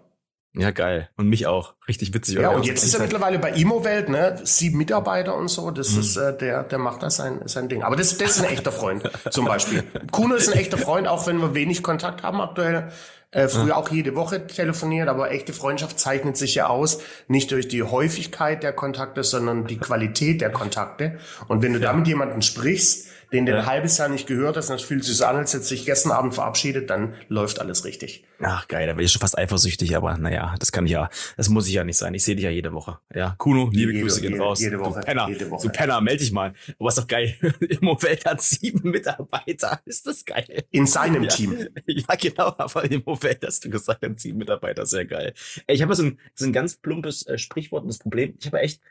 Ja, 0.53 0.71
geil. 0.71 1.09
Und 1.15 1.30
mich 1.30 1.48
auch. 1.48 1.75
Richtig 1.88 2.13
witzig. 2.13 2.36
Ja, 2.36 2.50
und 2.50 2.65
jetzt 2.65 2.83
ist 2.83 2.94
er 2.94 3.00
mittlerweile 3.00 3.39
bei 3.39 3.51
Imo-Welt, 3.51 4.09
ne? 4.09 4.39
Sieben 4.44 4.77
Mitarbeiter 4.77 5.36
und 5.36 5.48
so. 5.48 5.71
Das 5.71 5.92
mhm. 5.92 6.00
ist, 6.01 6.18
äh, 6.18 6.38
der, 6.38 6.63
der 6.63 6.77
macht 6.77 7.03
das 7.03 7.15
sein, 7.15 7.39
sein 7.45 7.69
Ding. 7.69 7.83
Aber 7.83 7.95
das, 7.95 8.18
das 8.18 8.31
ist 8.31 8.44
ein 8.44 8.51
echter 8.51 8.74
Freund, 8.74 9.09
zum 9.30 9.45
Beispiel. 9.45 9.83
Kuno 10.12 10.36
ist 10.36 10.50
ein 10.50 10.59
echter 10.59 10.77
Freund, 10.77 11.07
auch 11.07 11.25
wenn 11.25 11.38
wir 11.38 11.53
wenig 11.53 11.83
Kontakt 11.83 12.24
haben 12.24 12.42
aktuell. 12.42 12.92
Äh, 13.33 13.48
früher 13.48 13.68
ja. 13.69 13.75
auch 13.77 13.89
jede 13.89 14.13
Woche 14.15 14.46
telefoniert, 14.46 15.08
aber 15.08 15.31
echte 15.31 15.53
Freundschaft 15.53 15.98
zeichnet 15.98 16.36
sich 16.36 16.55
ja 16.55 16.67
aus, 16.67 17.00
nicht 17.29 17.50
durch 17.51 17.70
die 17.70 17.81
Häufigkeit 17.81 18.62
der 18.62 18.74
Kontakte, 18.74 19.24
sondern 19.24 19.67
die 19.67 19.77
Qualität 19.77 20.41
der 20.41 20.50
Kontakte. 20.50 21.17
Und 21.48 21.62
wenn 21.62 21.72
du 21.72 21.79
ja. 21.79 21.88
da 21.88 21.93
mit 21.93 22.08
jemandem 22.08 22.41
sprichst, 22.41 23.08
den 23.32 23.46
du 23.46 23.54
ja. 23.54 23.60
ein 23.60 23.66
halbes 23.66 23.98
Jahr 23.98 24.10
nicht 24.10 24.28
gehört 24.28 24.58
hast, 24.58 24.70
das 24.70 24.82
fühlt 24.82 25.04
sich 25.04 25.26
an, 25.26 25.38
als 25.38 25.54
hätte 25.54 25.64
sich 25.64 25.86
gestern 25.86 26.12
Abend 26.12 26.34
verabschiedet, 26.36 26.90
dann 26.90 27.14
läuft 27.30 27.60
alles 27.60 27.86
richtig. 27.86 28.26
Ach 28.44 28.68
geil, 28.68 28.88
da 28.88 28.94
bin 28.94 29.06
ich 29.06 29.12
schon 29.12 29.20
fast 29.20 29.38
eifersüchtig, 29.38 29.96
aber 29.96 30.18
naja, 30.18 30.56
das 30.60 30.72
kann 30.72 30.86
ich 30.86 30.92
ja, 30.92 31.10
das 31.38 31.50
muss 31.50 31.68
ich 31.68 31.74
ja 31.74 31.84
nicht 31.84 31.98
sein. 31.98 32.14
Ich 32.14 32.24
sehe 32.24 32.36
dich 32.36 32.44
ja 32.44 32.50
jede 32.50 32.74
Woche. 32.74 32.98
Ja, 33.14 33.36
Kuno, 33.38 33.70
liebe 33.72 33.92
jede, 33.92 34.04
Grüße 34.04 34.22
gehen 34.22 34.34
jede, 34.34 34.44
raus. 34.44 34.60
Jede 34.60 34.80
Woche. 34.80 35.00
Du 35.00 35.06
Penner, 35.06 35.30
jede 35.30 35.50
Woche. 35.50 35.68
du 35.68 35.72
Penner, 35.72 36.02
melde 36.02 36.20
dich 36.20 36.32
mal. 36.32 36.54
Aber 36.80 36.90
ist 36.90 36.98
doch 36.98 37.08
geil. 37.08 37.36
Immowelt 37.70 38.26
hat 38.26 38.42
sieben 38.42 38.90
Mitarbeiter. 38.90 39.80
Ist 39.86 40.08
das 40.08 40.26
geil? 40.26 40.64
In 40.72 40.88
seinem 40.88 41.24
ja. 41.24 41.30
Team. 41.30 41.68
Ja, 41.86 42.16
genau, 42.16 42.54
aber 42.58 42.90
Immowelt 42.90 43.46
hast 43.46 43.66
du 43.66 43.70
gesagt, 43.70 44.04
hat 44.04 44.20
sieben 44.20 44.40
Mitarbeiter, 44.40 44.86
sehr 44.86 45.06
geil. 45.06 45.34
Ich 45.68 45.82
habe 45.82 45.94
so 45.94 46.04
ein, 46.04 46.20
so 46.34 46.46
ein 46.46 46.54
ganz 46.54 46.78
plumpes 46.78 47.26
äh, 47.28 47.38
Sprichwort 47.38 47.84
und 47.84 47.90
das 47.90 48.00
Problem, 48.00 48.36
ich 48.40 48.48
habe 48.48 48.60
echt 48.60 48.82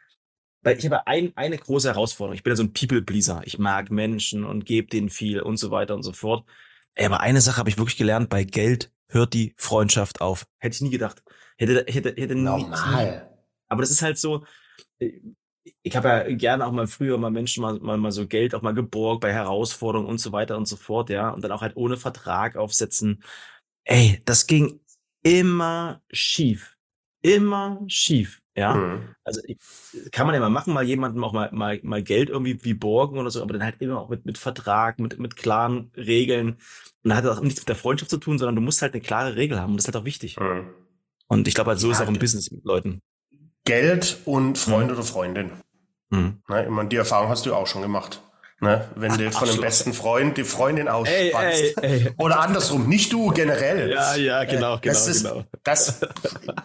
weil 0.62 0.78
ich 0.78 0.84
habe 0.84 1.06
ein, 1.06 1.32
eine 1.36 1.56
große 1.56 1.88
Herausforderung. 1.88 2.34
Ich 2.34 2.42
bin 2.42 2.52
ja 2.52 2.56
so 2.56 2.62
ein 2.62 2.72
People-Pleaser. 2.72 3.42
Ich 3.44 3.58
mag 3.58 3.90
Menschen 3.90 4.44
und 4.44 4.66
gebe 4.66 4.88
denen 4.88 5.08
viel 5.08 5.40
und 5.40 5.56
so 5.56 5.70
weiter 5.70 5.94
und 5.94 6.02
so 6.02 6.12
fort. 6.12 6.44
Ey, 6.94 7.06
aber 7.06 7.20
eine 7.20 7.40
Sache 7.40 7.58
habe 7.58 7.70
ich 7.70 7.78
wirklich 7.78 7.96
gelernt, 7.96 8.28
bei 8.28 8.44
Geld 8.44 8.92
hört 9.08 9.32
die 9.32 9.54
Freundschaft 9.56 10.20
auf. 10.20 10.46
Hätte 10.58 10.74
ich 10.74 10.80
nie 10.82 10.90
gedacht. 10.90 11.22
Hätte, 11.56 11.84
hätte, 11.88 12.14
hätte 12.16 12.34
Normal. 12.34 13.04
Nie, 13.04 13.40
aber 13.68 13.82
das 13.82 13.90
ist 13.90 14.02
halt 14.02 14.18
so, 14.18 14.44
äh, 14.98 15.20
ich 15.82 15.96
habe 15.96 16.08
ja 16.08 16.34
gerne 16.34 16.66
auch 16.66 16.72
mal 16.72 16.86
früher 16.86 17.18
mal 17.18 17.30
Menschen 17.30 17.62
mal, 17.62 17.78
mal, 17.80 17.98
mal 17.98 18.12
so 18.12 18.26
Geld 18.26 18.54
auch 18.54 18.62
mal 18.62 18.74
geborgt 18.74 19.20
bei 19.20 19.32
Herausforderungen 19.32 20.08
und 20.08 20.18
so 20.18 20.32
weiter 20.32 20.56
und 20.56 20.66
so 20.66 20.76
fort, 20.76 21.10
ja. 21.10 21.30
Und 21.30 21.42
dann 21.42 21.52
auch 21.52 21.62
halt 21.62 21.76
ohne 21.76 21.96
Vertrag 21.96 22.56
aufsetzen. 22.56 23.22
Ey, 23.84 24.20
das 24.24 24.46
ging 24.46 24.80
immer 25.22 26.02
schief. 26.10 26.76
Immer 27.22 27.82
schief. 27.86 28.39
Ja, 28.60 28.74
mhm. 28.74 29.14
also 29.24 29.40
kann 30.12 30.26
man 30.26 30.34
ja 30.34 30.40
mal 30.40 30.50
machen, 30.50 30.74
mal 30.74 30.84
jemandem 30.84 31.24
auch 31.24 31.32
mal, 31.32 31.48
mal, 31.50 31.80
mal 31.82 32.02
Geld 32.02 32.28
irgendwie 32.28 32.62
wie 32.62 32.74
borgen 32.74 33.18
oder 33.18 33.30
so, 33.30 33.40
aber 33.40 33.54
dann 33.54 33.64
halt 33.64 33.80
immer 33.80 33.98
auch 33.98 34.10
mit, 34.10 34.26
mit 34.26 34.36
Vertrag, 34.36 34.98
mit, 34.98 35.18
mit 35.18 35.34
klaren 35.36 35.90
Regeln. 35.96 36.58
Und 37.02 37.08
da 37.08 37.16
hat 37.16 37.24
das 37.24 37.38
auch 37.38 37.42
nichts 37.42 37.62
mit 37.62 37.70
der 37.70 37.76
Freundschaft 37.76 38.10
zu 38.10 38.18
tun, 38.18 38.36
sondern 38.36 38.56
du 38.56 38.60
musst 38.60 38.82
halt 38.82 38.92
eine 38.92 39.00
klare 39.00 39.36
Regel 39.36 39.58
haben 39.58 39.70
und 39.70 39.76
das 39.78 39.84
ist 39.84 39.94
halt 39.94 40.02
auch 40.02 40.04
wichtig. 40.04 40.38
Mhm. 40.38 40.68
Und 41.26 41.48
ich 41.48 41.54
glaube 41.54 41.70
halt, 41.70 41.80
so 41.80 41.86
ja, 41.86 41.94
ist 41.94 42.02
auch 42.02 42.08
im 42.08 42.18
Business 42.18 42.50
mit 42.50 42.66
Leuten. 42.66 43.00
Geld 43.64 44.18
und 44.26 44.58
Freund 44.58 44.88
mhm. 44.88 44.92
oder 44.92 45.04
Freundin. 45.04 45.52
Mhm. 46.10 46.42
Na, 46.46 46.62
ich 46.62 46.68
meine, 46.68 46.90
die 46.90 46.96
Erfahrung 46.96 47.30
hast 47.30 47.46
du 47.46 47.54
auch 47.54 47.66
schon 47.66 47.80
gemacht. 47.80 48.22
Ne? 48.62 48.86
Wenn 48.94 49.16
du 49.16 49.32
von 49.32 49.48
dem 49.48 49.60
besten 49.60 49.94
Freund 49.94 50.36
die 50.36 50.44
Freundin 50.44 50.86
Ey, 50.86 50.92
ausspannst. 50.92 51.82
ey, 51.82 52.04
ey. 52.04 52.10
Oder 52.18 52.40
andersrum, 52.40 52.88
nicht 52.88 53.10
du, 53.10 53.28
generell. 53.30 53.90
Ja, 53.90 54.14
ja, 54.16 54.44
genau, 54.44 54.76
Äh, 54.76 54.80
das 54.82 55.06
genau, 55.06 55.10
ist, 55.16 55.24
genau. 55.24 55.44
Das, 55.64 56.00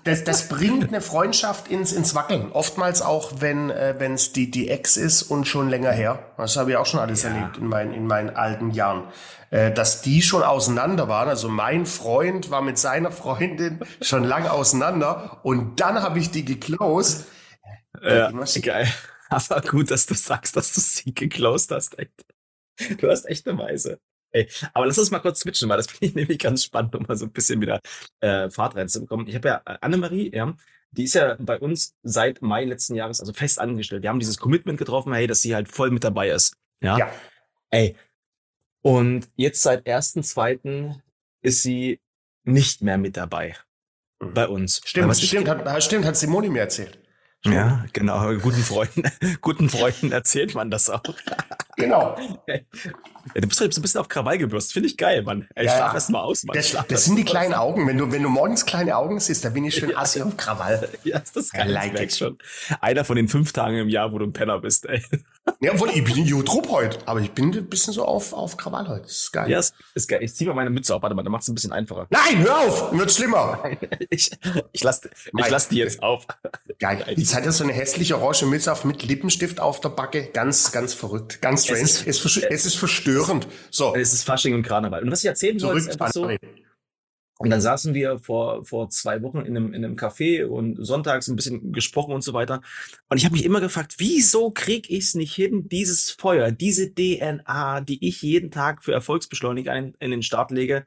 das, 0.04 0.24
das 0.26 0.50
bringt 0.50 0.90
eine 0.90 1.00
Freundschaft 1.00 1.70
ins, 1.70 1.94
ins 1.94 2.14
Wackeln. 2.14 2.52
Oftmals 2.52 3.02
auch, 3.02 3.34
wenn 3.40 3.70
äh, 3.70 3.94
es 4.14 4.34
die, 4.34 4.52
die 4.52 4.70
Ex 4.70 4.98
ist 4.98 5.24
und 5.24 5.48
schon 5.48 5.70
länger 5.70 5.92
her. 5.92 6.20
Das 6.38 6.58
habe 6.58 6.72
ich 6.72 6.78
auch 6.78 6.86
schon 6.86 7.00
alles 7.00 7.24
Ja. 7.24 7.30
erlebt 7.30 7.58
in 7.58 7.68
meinen, 7.68 7.94
in 7.94 8.08
meinen 8.08 8.36
alten 8.36 8.72
Jahren. 8.72 9.04
Äh, 9.52 9.72
dass 9.72 10.02
die 10.02 10.22
schon 10.22 10.44
auseinander 10.44 11.08
waren. 11.08 11.30
Also 11.30 11.48
mein 11.48 11.86
Freund 11.86 12.52
war 12.52 12.62
mit 12.62 12.78
seiner 12.78 13.12
Freundin 13.12 13.80
schon 14.02 14.26
lang 14.26 14.48
auseinander 14.48 15.40
und 15.44 15.80
dann 15.80 16.02
habe 16.02 16.20
ich 16.20 16.30
die 16.30 16.44
geclosed. 16.44 17.26
Ja, 18.04 18.32
geil. 18.62 18.88
Aber 19.36 19.62
gut, 19.62 19.92
dass 19.92 20.06
du 20.06 20.14
sagst, 20.14 20.56
dass 20.56 20.74
du 20.74 20.82
sie 20.82 21.14
geclosed 21.14 21.72
hast. 21.72 21.98
Echt. 22.00 22.26
Du 22.98 23.10
hast 23.10 23.26
echt 23.26 23.48
eine 23.48 23.58
Weise. 23.58 24.00
Ey, 24.32 24.50
aber 24.74 24.86
lass 24.86 24.98
uns 24.98 25.12
mal 25.12 25.20
kurz 25.20 25.40
switchen, 25.40 25.70
weil 25.70 25.78
das 25.78 25.88
finde 25.92 26.06
ich 26.08 26.16
nämlich 26.16 26.40
ganz 26.40 26.64
spannend, 26.64 26.96
um 26.96 27.04
mal 27.08 27.16
so 27.16 27.26
ein 27.26 27.32
bisschen 27.32 27.62
wieder 27.62 27.80
äh, 28.20 28.50
Fahrt 28.50 28.76
reinzubekommen. 28.76 29.28
Ich 29.28 29.36
habe 29.36 29.48
ja 29.48 29.62
äh, 29.66 29.78
Annemarie, 29.80 30.32
ja, 30.34 30.54
die 30.92 31.06
ist 31.06 31.16
ja 31.16 31.36
bei 31.40 31.60
uns 31.60 31.96
seit 32.04 32.42
Mai 32.42 32.66
letzten 32.66 32.96
Jahres 32.96 33.20
also 33.20 33.34
fest 33.34 33.60
angestellt. 33.60 34.04
Wir 34.04 34.10
haben 34.10 34.20
dieses 34.20 34.38
Commitment 34.38 34.78
getroffen, 34.78 35.14
hey, 35.14 35.28
dass 35.28 35.42
sie 35.42 35.56
halt 35.56 35.70
voll 35.70 35.92
mit 35.92 36.04
dabei 36.04 36.30
ist. 36.30 36.56
Ja. 36.82 36.98
Ja. 36.98 37.12
Ey. 37.72 37.96
Und 38.82 39.28
jetzt 39.36 39.62
seit 39.62 39.88
1.2. 39.88 41.00
ist 41.42 41.64
sie 41.64 42.00
nicht 42.44 42.82
mehr 42.82 42.98
mit 42.98 43.18
dabei. 43.18 43.56
Mhm. 44.22 44.34
Bei 44.34 44.48
uns. 44.48 44.82
Stimmt, 44.86 45.16
stimmt, 45.18 45.48
hat, 45.48 45.84
stimmt, 45.84 46.06
hat 46.06 46.18
Simone 46.18 46.50
mir 46.50 46.60
erzählt. 46.60 47.00
Ja, 47.54 47.86
genau. 47.94 48.34
Guten 48.38 48.62
Freunden, 48.64 49.04
guten 49.42 49.70
Freunden 49.70 50.12
erzählt 50.12 50.56
man 50.56 50.72
das 50.72 50.90
auch. 50.90 51.04
Genau. 51.78 52.18
Du 53.36 53.48
bist 53.48 53.60
halt 53.60 53.74
so 53.74 53.80
ein 53.80 53.82
bisschen 53.82 54.00
auf 54.00 54.08
Krawall 54.08 54.38
gebürst. 54.38 54.74
Finde 54.74 54.88
ich 54.88 54.98
geil, 54.98 55.24
Mann. 55.24 55.48
Ey, 55.56 55.66
Ja, 55.66 55.94
erst 55.94 56.10
mal 56.10 56.22
aus, 56.22 56.44
Mann. 56.44 56.56
Das, 56.56 56.72
das 56.72 56.86
erst 56.90 57.06
sind 57.06 57.18
die 57.18 57.24
kleinen 57.26 57.54
aus. 57.54 57.60
Augen. 57.60 57.88
Wenn 57.88 57.98
du, 57.98 58.12
wenn 58.12 58.24
du 58.24 58.30
morgens 58.30 58.66
kleine 58.66 58.96
Augen 58.98 59.20
siehst, 59.20 59.44
da 59.46 59.50
bin 59.50 59.66
ich 59.66 59.76
schön 59.76 59.96
assi 59.96 60.22
auf 60.22 60.36
Krawall. 60.38 60.90
Ja, 61.04 61.20
ist 61.20 61.36
das 61.36 61.54
I 61.54 61.58
geil. 61.58 61.72
like 61.72 62.12
schon. 62.12 62.38
Einer 62.82 63.06
von 63.06 63.16
den 63.16 63.28
fünf 63.28 63.52
Tagen 63.54 63.78
im 63.78 63.90
Jahr, 63.90 64.12
wo 64.12 64.18
du 64.20 64.26
ein 64.26 64.34
Penner 64.34 64.60
bist, 64.60 64.86
ey. 64.88 65.04
Ja, 65.62 65.74
obwohl, 65.74 65.90
ich 65.92 66.04
bin 66.04 66.26
Jutrup 66.26 66.70
heute, 66.70 66.98
aber 67.06 67.20
ich 67.22 67.32
bin 67.32 67.54
ein 67.54 67.70
bisschen 67.70 67.94
so 67.94 68.04
auf, 68.04 68.34
auf 68.34 68.58
Krawall 68.58 68.88
heute. 68.88 69.04
Das 69.04 69.12
ist 69.12 69.32
geil. 69.32 69.50
Ja, 69.50 69.60
ist, 69.60 69.74
ist 69.94 70.08
geil. 70.08 70.24
Ich 70.24 70.34
zieh 70.34 70.46
mal 70.46 70.54
meine 70.56 70.70
Mütze 70.72 70.94
auf. 70.96 71.02
Warte 71.04 71.16
mal, 71.16 71.22
dann 71.24 71.32
macht's 71.32 71.48
ein 71.48 71.54
bisschen 71.56 71.72
einfacher. 71.72 72.08
Nein, 72.10 72.40
hör 72.40 72.58
auf! 72.60 72.92
Wird 72.98 73.12
schlimmer. 73.12 73.64
Ich, 74.10 74.32
ich 74.72 74.84
lass, 74.84 75.02
ich 75.06 75.50
lass 75.50 75.68
die 75.70 75.78
jetzt 75.78 76.02
auf. 76.02 76.26
Geil. 76.80 77.04
Jetzt 77.16 77.36
hat 77.36 77.46
er 77.46 77.52
so 77.52 77.64
eine 77.64 77.74
hässliche 77.74 78.18
orange 78.20 78.46
Mütze 78.46 78.72
auf 78.72 78.86
mit 78.86 79.04
Lippenstift 79.04 79.60
auf 79.60 79.82
der 79.82 79.90
Backe. 79.90 80.26
Ganz, 80.32 80.72
ganz 80.72 80.94
verrückt. 80.94 81.42
Ganz 81.42 81.66
strange. 81.66 81.82
Es 81.84 82.02
Es 82.02 82.08
ist- 82.08 82.22
versch- 82.26 82.46
es 82.50 82.66
ist 82.66 82.76
verstörend. 82.76 83.48
So, 83.72 83.96
Es 83.96 84.14
ist 84.14 84.24
Fasching 84.24 84.54
und 84.54 84.64
Karneval. 84.64 85.04
Und 85.04 85.12
was 85.12 85.20
ich 85.24 85.28
erzählen 85.28 85.60
soll, 85.60 85.78
ist 85.78 85.90
einfach 85.92 86.12
so. 86.12 86.30
Und 87.38 87.50
dann 87.50 87.60
saßen 87.60 87.94
wir 87.94 88.20
vor, 88.20 88.64
vor 88.64 88.90
zwei 88.90 89.22
Wochen 89.22 89.40
in 89.40 89.58
einem, 89.58 89.74
in 89.74 89.84
einem 89.84 89.96
Café 89.96 90.46
und 90.46 90.78
sonntags 90.86 91.28
ein 91.28 91.36
bisschen 91.36 91.74
gesprochen 91.74 92.14
und 92.14 92.24
so 92.24 92.34
weiter. 92.34 92.62
Und 93.10 93.18
ich 93.18 93.26
habe 93.26 93.34
mich 93.34 93.44
immer 93.44 93.60
gefragt, 93.60 93.96
wieso 93.98 94.52
krieg 94.52 94.90
ich 94.90 95.06
es 95.06 95.16
nicht 95.16 95.36
hin, 95.36 95.68
dieses 95.68 96.12
Feuer, 96.12 96.52
diese 96.52 96.94
DNA, 96.94 97.82
die 97.82 98.08
ich 98.08 98.22
jeden 98.22 98.52
Tag 98.52 98.84
für 98.84 98.94
Erfolgsbeschleuniger 98.94 99.76
in, 99.76 99.96
in 100.00 100.12
den 100.12 100.24
Start 100.24 100.52
lege, 100.52 100.86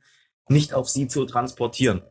nicht 0.48 0.72
auf 0.72 0.88
sie 0.88 1.06
zu 1.06 1.26
transportieren. 1.26 2.02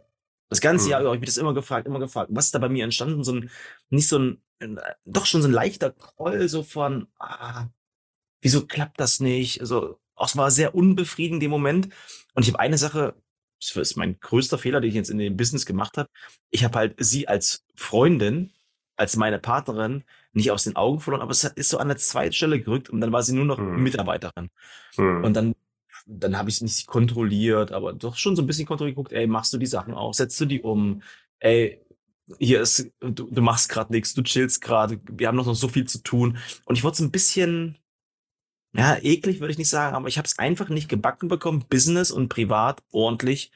Das 0.49 0.61
ganze 0.61 0.85
Hm. 0.85 0.91
Jahr 0.91 1.01
über 1.01 1.09
habe 1.09 1.17
ich 1.17 1.21
mich 1.21 1.29
das 1.29 1.37
immer 1.37 1.55
gefragt, 1.55 1.87
immer 1.87 1.99
gefragt. 1.99 2.29
Was 2.33 2.45
ist 2.45 2.55
da 2.55 2.59
bei 2.59 2.69
mir 2.69 2.83
entstanden? 2.83 3.23
So 3.23 3.33
ein, 3.33 3.49
nicht 3.89 4.07
so 4.07 4.19
ein, 4.19 4.41
ein 4.59 4.79
doch 5.05 5.25
schon 5.25 5.41
so 5.41 5.47
ein 5.47 5.53
leichter 5.53 5.91
Groll, 5.91 6.47
so 6.47 6.61
von, 6.63 7.07
ah, 7.19 7.67
wieso 8.41 8.65
klappt 8.67 8.99
das 8.99 9.19
nicht? 9.19 9.61
Also, 9.61 9.99
auch 10.15 10.27
es 10.27 10.37
war 10.37 10.51
sehr 10.51 10.75
unbefriedigend 10.75 11.43
im 11.43 11.51
Moment. 11.51 11.89
Und 12.33 12.43
ich 12.43 12.49
habe 12.49 12.59
eine 12.59 12.77
Sache, 12.77 13.15
das 13.59 13.75
ist 13.75 13.97
mein 13.97 14.19
größter 14.19 14.57
Fehler, 14.57 14.81
den 14.81 14.89
ich 14.89 14.95
jetzt 14.95 15.09
in 15.09 15.17
dem 15.17 15.37
Business 15.37 15.65
gemacht 15.65 15.97
habe. 15.97 16.09
Ich 16.51 16.63
habe 16.63 16.77
halt 16.77 16.95
sie 16.99 17.27
als 17.27 17.65
Freundin, 17.75 18.51
als 18.95 19.15
meine 19.15 19.39
Partnerin 19.39 20.03
nicht 20.33 20.51
aus 20.51 20.63
den 20.63 20.75
Augen 20.75 20.99
verloren, 20.99 21.21
aber 21.21 21.31
es 21.31 21.43
ist 21.43 21.69
so 21.69 21.77
an 21.77 21.87
der 21.87 21.97
zweiten 21.97 22.33
Stelle 22.33 22.59
gerückt 22.59 22.89
und 22.89 23.01
dann 23.01 23.11
war 23.11 23.23
sie 23.23 23.33
nur 23.33 23.45
noch 23.45 23.57
Hm. 23.57 23.81
Mitarbeiterin. 23.81 24.49
Hm. 24.95 25.23
Und 25.23 25.33
dann, 25.33 25.55
dann 26.05 26.37
habe 26.37 26.49
ich 26.49 26.61
nicht 26.61 26.87
kontrolliert, 26.87 27.71
aber 27.71 27.93
doch 27.93 28.15
schon 28.15 28.35
so 28.35 28.41
ein 28.43 28.47
bisschen 28.47 28.65
kontrolliert 28.67 28.95
geguckt, 28.95 29.13
ey, 29.13 29.27
machst 29.27 29.53
du 29.53 29.57
die 29.57 29.65
Sachen 29.65 29.93
auch, 29.93 30.13
setzt 30.13 30.39
du 30.39 30.45
die 30.45 30.61
um, 30.61 31.01
ey, 31.39 31.81
hier 32.39 32.61
ist, 32.61 32.91
du, 32.99 33.29
du 33.31 33.41
machst 33.41 33.69
gerade 33.69 33.91
nichts, 33.93 34.13
du 34.13 34.21
chillst 34.21 34.61
gerade, 34.61 34.99
wir 35.09 35.27
haben 35.27 35.37
noch, 35.37 35.45
noch 35.45 35.55
so 35.55 35.67
viel 35.69 35.85
zu 35.85 36.03
tun. 36.03 36.37
Und 36.65 36.75
ich 36.77 36.83
wurde 36.83 36.97
so 36.97 37.03
ein 37.03 37.11
bisschen, 37.11 37.77
ja, 38.77 38.97
eklig 39.01 39.39
würde 39.39 39.51
ich 39.51 39.57
nicht 39.57 39.69
sagen, 39.69 39.95
aber 39.95 40.07
ich 40.07 40.17
habe 40.17 40.27
es 40.27 40.37
einfach 40.39 40.69
nicht 40.69 40.89
gebacken 40.89 41.27
bekommen, 41.29 41.65
Business 41.69 42.11
und 42.11 42.29
Privat 42.29 42.83
ordentlich 42.91 43.51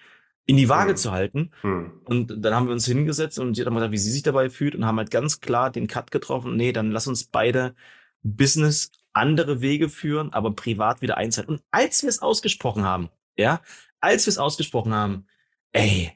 in 0.47 0.57
die 0.57 0.69
Waage 0.69 0.93
Mhm. 0.93 0.97
zu 0.97 1.11
halten. 1.11 1.51
Hm. 1.61 1.91
Und 2.05 2.43
dann 2.43 2.55
haben 2.55 2.65
wir 2.67 2.73
uns 2.73 2.85
hingesetzt 2.85 3.39
und 3.39 3.55
sie 3.55 3.63
hat 3.63 3.71
gesagt, 3.73 3.91
wie 3.91 3.97
sie 3.97 4.11
sich 4.11 4.23
dabei 4.23 4.49
fühlt 4.49 4.75
und 4.75 4.85
haben 4.85 4.97
halt 4.97 5.11
ganz 5.11 5.39
klar 5.39 5.69
den 5.71 5.87
Cut 5.87 6.11
getroffen. 6.11 6.55
Nee, 6.55 6.71
dann 6.73 6.91
lass 6.91 7.07
uns 7.07 7.25
beide 7.25 7.75
Business 8.23 8.91
andere 9.13 9.61
Wege 9.61 9.89
führen, 9.89 10.33
aber 10.33 10.51
privat 10.55 11.01
wieder 11.01 11.17
eins 11.17 11.37
halten. 11.37 11.53
Und 11.53 11.63
als 11.71 12.01
wir 12.01 12.09
es 12.09 12.21
ausgesprochen 12.21 12.83
haben, 12.83 13.09
ja, 13.37 13.61
als 13.99 14.25
wir 14.25 14.31
es 14.31 14.37
ausgesprochen 14.39 14.93
haben, 14.93 15.27
ey, 15.73 16.11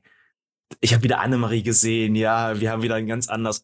ich 0.81 0.93
habe 0.93 1.03
wieder 1.03 1.19
Annemarie 1.19 1.63
gesehen, 1.63 2.15
ja, 2.15 2.59
wir 2.59 2.71
haben 2.71 2.81
wieder 2.81 2.95
ein 2.95 3.07
ganz 3.07 3.27
anderes, 3.27 3.63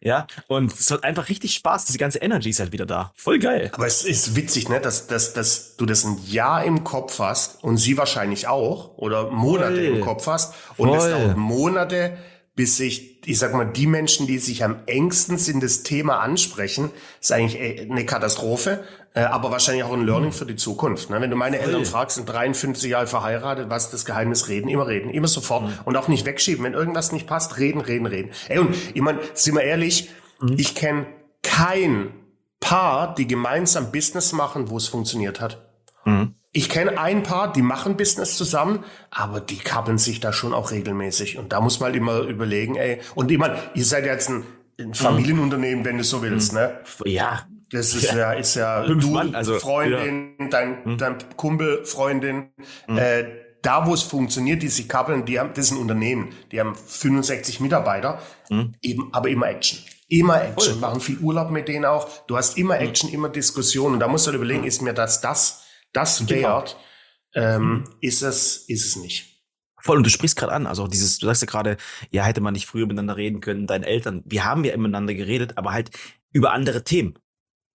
ja, 0.00 0.26
und 0.48 0.72
es 0.72 0.90
hat 0.90 1.04
einfach 1.04 1.28
richtig 1.28 1.54
Spaß, 1.54 1.86
diese 1.86 1.98
ganze 1.98 2.18
Energy 2.18 2.50
ist 2.50 2.60
halt 2.60 2.72
wieder 2.72 2.86
da. 2.86 3.12
Voll 3.14 3.38
geil. 3.38 3.70
Aber 3.72 3.86
es 3.86 4.04
ist 4.04 4.36
witzig, 4.36 4.68
ne, 4.68 4.80
dass, 4.80 5.06
dass, 5.06 5.32
dass 5.32 5.76
du 5.76 5.86
das 5.86 6.04
ein 6.04 6.18
Jahr 6.26 6.64
im 6.64 6.84
Kopf 6.84 7.18
hast 7.18 7.62
und 7.62 7.76
sie 7.76 7.96
wahrscheinlich 7.96 8.48
auch 8.48 8.96
oder 8.96 9.30
Monate 9.30 9.76
Voll. 9.76 9.84
im 9.84 10.00
Kopf 10.00 10.26
hast 10.26 10.54
und 10.76 10.94
es 10.94 11.04
dauert 11.04 11.36
Monate, 11.36 12.16
bis 12.54 12.76
sich, 12.76 13.26
ich 13.26 13.38
sag 13.38 13.54
mal, 13.54 13.64
die 13.64 13.86
Menschen, 13.86 14.26
die 14.26 14.38
sich 14.38 14.64
am 14.64 14.80
engsten 14.86 15.38
sind, 15.38 15.62
das 15.62 15.82
Thema 15.82 16.20
ansprechen, 16.20 16.90
ist 17.20 17.32
eigentlich 17.32 17.60
äh, 17.60 17.88
eine 17.90 18.04
Katastrophe, 18.04 18.84
äh, 19.14 19.20
aber 19.20 19.50
wahrscheinlich 19.50 19.84
auch 19.84 19.92
ein 19.92 20.04
Learning 20.04 20.32
für 20.32 20.46
die 20.46 20.56
Zukunft. 20.56 21.10
Ne? 21.10 21.20
Wenn 21.20 21.30
du 21.30 21.36
meine. 21.36 21.58
Eltern 21.58 21.84
fragst, 21.84 22.16
sind 22.16 22.28
53 22.28 22.90
Jahre 22.90 23.06
verheiratet, 23.06 23.70
was 23.70 23.84
ist 23.84 23.92
das 23.92 24.04
Geheimnis? 24.04 24.48
Reden, 24.48 24.68
immer 24.68 24.86
reden, 24.86 25.10
immer 25.10 25.28
sofort 25.28 25.70
und 25.84 25.96
auch 25.96 26.08
nicht 26.08 26.26
wegschieben. 26.26 26.64
Wenn 26.64 26.74
irgendwas 26.74 27.12
nicht 27.12 27.26
passt, 27.26 27.58
reden, 27.58 27.80
reden, 27.80 28.06
reden. 28.06 28.30
Ey, 28.48 28.58
und 28.58 28.74
ich 28.94 29.00
meine, 29.00 29.20
sind 29.34 29.54
wir 29.54 29.62
ehrlich, 29.62 30.10
ich 30.56 30.74
kenne 30.74 31.06
kein 31.42 32.12
Paar, 32.60 33.14
die 33.14 33.26
gemeinsam 33.26 33.90
Business 33.90 34.32
machen, 34.32 34.70
wo 34.70 34.76
es 34.76 34.86
funktioniert 34.86 35.40
hat. 35.40 35.66
Mhm. 36.04 36.34
Ich 36.52 36.68
kenne 36.68 36.98
ein 36.98 37.22
Paar, 37.22 37.52
die 37.52 37.62
machen 37.62 37.96
Business 37.96 38.36
zusammen, 38.36 38.84
aber 39.10 39.40
die 39.40 39.58
kappeln 39.58 39.98
sich 39.98 40.18
da 40.18 40.32
schon 40.32 40.52
auch 40.52 40.72
regelmäßig. 40.72 41.38
Und 41.38 41.52
da 41.52 41.60
muss 41.60 41.78
man 41.78 41.88
halt 41.88 41.96
immer 41.96 42.20
überlegen, 42.22 42.74
ey. 42.74 43.00
Und 43.14 43.30
ich 43.30 43.38
meine, 43.38 43.56
ihr 43.74 43.84
seid 43.84 44.04
ja 44.04 44.12
jetzt 44.12 44.28
ein, 44.30 44.44
ein 44.78 44.94
Familienunternehmen, 44.94 45.84
wenn 45.84 45.98
du 45.98 46.04
so 46.04 46.22
willst, 46.22 46.52
ne? 46.52 46.80
Ja, 47.04 47.46
Das 47.70 47.94
ist 47.94 48.12
ja, 48.12 48.32
ist 48.32 48.56
ja 48.56 48.82
Fünf 48.82 49.04
du, 49.04 49.10
Mann, 49.12 49.34
also, 49.34 49.60
Freundin, 49.60 50.50
dein, 50.50 50.98
dein 50.98 51.18
Kumpel, 51.36 51.84
Freundin. 51.84 52.50
Äh, 52.88 53.24
da, 53.62 53.86
wo 53.86 53.94
es 53.94 54.02
funktioniert, 54.02 54.62
die 54.62 54.68
sich 54.68 54.88
kappeln, 54.88 55.24
die 55.26 55.38
haben, 55.38 55.50
das 55.54 55.66
ist 55.66 55.72
ein 55.72 55.78
Unternehmen. 55.78 56.30
Die 56.50 56.58
haben 56.58 56.74
65 56.74 57.60
Mitarbeiter, 57.60 58.20
eben, 58.82 59.12
aber 59.12 59.28
immer 59.28 59.48
Action. 59.48 59.78
Immer 60.08 60.42
Action, 60.42 60.72
Voll. 60.72 60.80
machen 60.80 61.00
viel 61.00 61.18
Urlaub 61.18 61.50
mit 61.50 61.68
denen 61.68 61.84
auch. 61.84 62.08
Du 62.26 62.36
hast 62.36 62.58
immer 62.58 62.80
Action, 62.80 63.08
immer 63.10 63.28
Diskussion. 63.28 63.92
Und 63.92 64.00
da 64.00 64.08
musst 64.08 64.26
du 64.26 64.32
halt 64.32 64.36
überlegen, 64.36 64.64
ist 64.64 64.82
mir 64.82 64.92
das, 64.94 65.20
das, 65.20 65.59
das 65.92 66.26
Genau. 66.26 66.48
wert? 66.48 66.76
Ähm, 67.34 67.84
ist 68.00 68.22
es, 68.22 68.56
ist 68.68 68.86
es 68.86 68.96
nicht. 68.96 69.30
Voll, 69.82 69.96
und 69.96 70.04
du 70.04 70.10
sprichst 70.10 70.36
gerade 70.36 70.52
an, 70.52 70.66
also 70.66 70.86
dieses, 70.86 71.18
du 71.18 71.26
sagst 71.26 71.42
ja 71.42 71.46
gerade, 71.46 71.76
ja, 72.10 72.24
hätte 72.24 72.40
man 72.40 72.52
nicht 72.52 72.66
früher 72.66 72.86
miteinander 72.86 73.16
reden 73.16 73.40
können, 73.40 73.66
deine 73.66 73.86
Eltern, 73.86 74.22
wir 74.26 74.44
haben 74.44 74.64
ja 74.64 74.76
miteinander 74.76 75.14
geredet, 75.14 75.56
aber 75.56 75.72
halt 75.72 75.90
über 76.32 76.52
andere 76.52 76.84
Themen. 76.84 77.14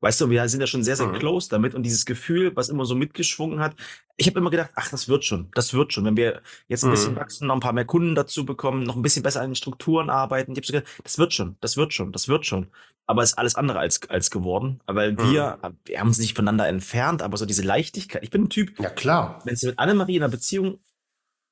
Weißt 0.06 0.22
du, 0.22 0.30
wir 0.30 0.48
sind 0.50 0.62
ja 0.62 0.68
schon 0.68 0.84
sehr, 0.84 0.96
sehr 0.96 1.08
Mhm. 1.08 1.14
close 1.14 1.50
damit 1.50 1.74
und 1.74 1.82
dieses 1.82 2.06
Gefühl, 2.06 2.56
was 2.56 2.70
immer 2.70 2.86
so 2.86 2.94
mitgeschwungen 2.94 3.60
hat, 3.60 3.76
ich 4.18 4.28
habe 4.28 4.38
immer 4.38 4.52
gedacht, 4.52 4.70
ach, 4.76 4.92
das 4.92 5.10
wird 5.10 5.26
schon, 5.26 5.50
das 5.56 5.74
wird 5.74 5.94
schon. 5.94 6.06
Wenn 6.06 6.16
wir 6.16 6.44
jetzt 6.68 6.84
ein 6.84 6.90
Mhm. 6.90 6.92
bisschen 6.92 7.16
wachsen, 7.16 7.48
noch 7.48 7.56
ein 7.56 7.60
paar 7.60 7.74
mehr 7.74 7.86
Kunden 7.86 8.14
dazu 8.14 8.46
bekommen, 8.46 8.84
noch 8.84 8.96
ein 8.96 9.02
bisschen 9.02 9.24
besser 9.24 9.42
an 9.42 9.50
den 9.50 9.56
Strukturen 9.56 10.12
arbeiten, 10.12 10.52
ich 10.52 10.58
habe 10.60 10.68
so 10.68 10.74
gedacht, 10.74 10.94
das 11.04 11.18
wird 11.18 11.34
schon, 11.34 11.58
das 11.60 11.76
wird 11.76 11.92
schon, 11.96 12.12
das 12.12 12.28
wird 12.28 12.46
schon. 12.46 12.68
Aber 13.08 13.24
es 13.24 13.32
ist 13.32 13.38
alles 13.40 13.56
andere 13.56 13.80
als, 13.80 14.08
als 14.08 14.30
geworden, 14.30 14.80
weil 14.86 15.14
Mhm. 15.14 15.18
wir, 15.18 15.58
wir 15.86 16.00
haben 16.00 16.08
uns 16.10 16.20
nicht 16.20 16.36
voneinander 16.36 16.68
entfernt, 16.68 17.24
aber 17.24 17.38
so 17.38 17.48
diese 17.48 17.64
Leichtigkeit. 17.64 18.22
Ich 18.24 18.30
bin 18.30 18.44
ein 18.44 18.50
Typ, 18.52 18.80
Ja, 18.80 18.92
klar. 18.92 19.42
wenn 19.44 19.56
du 19.56 19.66
mit 19.66 19.80
Annemarie 19.80 20.18
in 20.18 20.22
einer 20.24 20.30
Beziehung 20.32 20.78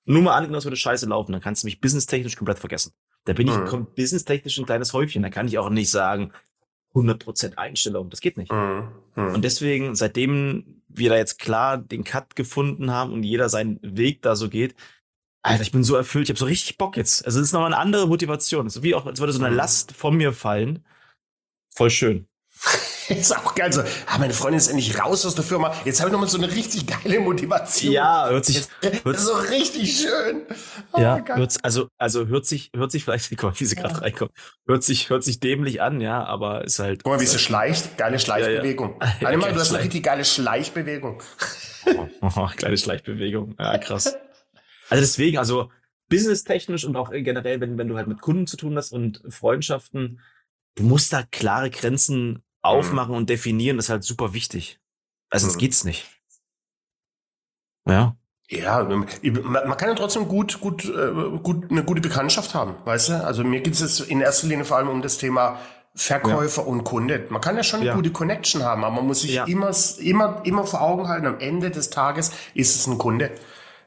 nur 0.05 0.21
mal 0.21 0.35
angenommen, 0.35 0.59
es 0.59 0.65
würde 0.65 0.77
scheiße 0.77 1.07
laufen, 1.07 1.31
dann 1.31 1.41
kannst 1.41 1.63
du 1.63 1.65
mich 1.65 1.81
businesstechnisch 1.81 2.35
komplett 2.35 2.59
vergessen. 2.59 2.91
Da 3.25 3.33
bin 3.33 3.47
ich 3.47 3.55
Mhm. 3.55 3.87
businesstechnisch 3.95 4.59
ein 4.59 4.67
kleines 4.67 4.93
Häufchen. 4.93 5.23
Da 5.23 5.31
kann 5.31 5.47
ich 5.47 5.57
auch 5.57 5.71
nicht 5.71 5.89
sagen, 5.89 6.31
100% 6.93 7.55
Einstellung. 7.57 8.09
Das 8.09 8.21
geht 8.21 8.37
nicht. 8.37 8.51
Mhm. 8.51 8.89
Mhm. 9.15 9.33
Und 9.35 9.41
deswegen, 9.43 9.95
seitdem 9.95 10.81
wir 10.87 11.09
da 11.09 11.17
jetzt 11.17 11.39
klar 11.39 11.77
den 11.77 12.03
Cut 12.03 12.35
gefunden 12.35 12.91
haben 12.91 13.13
und 13.13 13.23
jeder 13.23 13.49
seinen 13.49 13.79
Weg 13.81 14.21
da 14.21 14.35
so 14.35 14.49
geht, 14.49 14.75
Alter, 15.45 15.63
ich 15.63 15.71
bin 15.73 15.83
so 15.83 15.95
erfüllt, 15.95 16.25
ich 16.25 16.29
habe 16.29 16.39
so 16.39 16.45
richtig 16.45 16.77
Bock 16.77 16.95
jetzt. 16.95 17.25
Also 17.25 17.39
es 17.39 17.47
ist 17.47 17.53
nochmal 17.53 17.73
eine 17.73 17.81
andere 17.81 18.07
Motivation. 18.07 18.65
Es 18.65 18.77
ist 18.77 18.83
wie 18.83 18.95
auch, 18.95 19.05
als 19.05 19.19
würde 19.19 19.33
so 19.33 19.39
eine 19.39 19.51
Mhm. 19.51 19.57
Last 19.57 19.91
von 19.91 20.15
mir 20.15 20.31
fallen. 20.31 20.85
Voll 21.75 21.89
schön. 21.89 22.27
ist 23.09 23.35
auch 23.35 23.55
geil. 23.55 23.71
So, 23.73 23.81
ah, 23.81 24.17
meine 24.17 24.33
Freundin 24.33 24.57
ist 24.57 24.67
endlich 24.67 24.99
raus 24.99 25.25
aus 25.25 25.35
der 25.35 25.43
Firma. 25.43 25.73
Jetzt 25.85 25.99
habe 25.99 26.09
ich 26.09 26.13
nochmal 26.13 26.29
so 26.29 26.37
eine 26.37 26.51
richtig 26.51 26.87
geile 26.87 27.19
Motivation. 27.19 27.91
Ja, 27.91 28.29
hört 28.29 28.45
sich, 28.45 28.55
Jetzt, 28.55 28.71
hört, 29.03 29.19
so 29.19 29.33
richtig 29.33 29.99
schön. 29.99 30.43
Oh, 30.93 31.01
ja, 31.01 31.19
geil. 31.19 31.37
hört, 31.37 31.57
also, 31.63 31.87
also 31.97 32.27
hört 32.27 32.45
sich, 32.45 32.71
hört 32.75 32.91
sich 32.91 33.03
vielleicht, 33.03 33.29
guck 33.37 33.43
mal, 33.43 33.59
wie 33.59 33.65
sie 33.65 33.75
gerade 33.75 34.01
reinkommt, 34.01 34.31
hört 34.67 34.83
sich, 34.83 35.09
hört 35.09 35.23
sich 35.23 35.39
dämlich 35.39 35.81
an, 35.81 36.01
ja, 36.01 36.23
aber 36.23 36.63
ist 36.63 36.79
halt. 36.79 37.03
Guck 37.03 37.13
mal, 37.13 37.19
wie 37.19 37.25
sie 37.25 37.39
schleicht. 37.39 37.97
Geile 37.97 38.19
Schleichbewegung. 38.19 38.97
Ja, 39.01 39.07
ja. 39.19 39.21
Warte 39.21 39.37
mal, 39.37 39.47
Ja, 39.47 39.53
du 39.53 39.59
hast 39.59 39.73
eine 39.73 39.83
richtig 39.83 40.03
geile 40.03 40.25
Schleichbewegung. 40.25 41.21
Oh, 41.85 42.07
oh, 42.21 42.47
kleine 42.55 42.77
Schleichbewegung. 42.77 43.55
Ja, 43.59 43.77
krass. 43.77 44.15
Also 44.89 45.01
deswegen, 45.01 45.37
also 45.37 45.71
businesstechnisch 46.07 46.85
und 46.85 46.95
auch 46.95 47.11
generell, 47.11 47.59
wenn, 47.59 47.77
wenn 47.77 47.87
du 47.87 47.97
halt 47.97 48.07
mit 48.07 48.21
Kunden 48.21 48.47
zu 48.47 48.55
tun 48.55 48.77
hast 48.77 48.91
und 48.91 49.21
Freundschaften, 49.29 50.21
du 50.75 50.83
musst 50.83 51.11
da 51.11 51.23
klare 51.23 51.69
Grenzen 51.69 52.42
aufmachen 52.63 53.13
und 53.15 53.29
definieren, 53.29 53.77
ist 53.77 53.89
halt 53.89 54.03
super 54.03 54.33
wichtig. 54.33 54.79
Also 55.29 55.45
sonst 55.47 55.55
Mhm. 55.57 55.59
geht's 55.59 55.83
nicht. 55.83 56.07
Ja. 57.87 58.15
Ja, 58.49 58.83
man, 58.83 59.07
man 59.33 59.77
kann 59.77 59.89
ja 59.89 59.95
trotzdem 59.95 60.27
gut, 60.27 60.59
gut, 60.59 60.85
äh, 60.85 61.37
gut 61.41 61.71
eine 61.71 61.83
gute 61.83 62.01
Bekanntschaft 62.01 62.53
haben, 62.53 62.75
weißt 62.85 63.09
du? 63.09 63.23
Also 63.25 63.43
mir 63.43 63.61
geht 63.61 63.73
es 63.73 63.79
jetzt 63.79 63.99
in 64.01 64.21
erster 64.21 64.47
Linie 64.47 64.65
vor 64.65 64.77
allem 64.77 64.89
um 64.89 65.01
das 65.01 65.17
Thema 65.17 65.59
Verkäufer 65.95 66.65
und 66.67 66.83
Kunde. 66.83 67.25
Man 67.29 67.39
kann 67.41 67.55
ja 67.55 67.63
schon 67.63 67.79
eine 67.81 67.89
Ja. 67.89 67.95
gute 67.95 68.11
Connection 68.11 68.63
haben, 68.63 68.83
aber 68.83 68.95
man 68.95 69.07
muss 69.07 69.21
sich 69.21 69.35
Ja. 69.35 69.45
immer, 69.45 69.71
immer, 69.99 70.41
immer 70.43 70.65
vor 70.65 70.81
Augen 70.81 71.07
halten, 71.07 71.25
am 71.27 71.39
Ende 71.39 71.71
des 71.71 71.89
Tages 71.89 72.31
ist 72.53 72.75
es 72.75 72.87
ein 72.87 72.97
Kunde. 72.97 73.31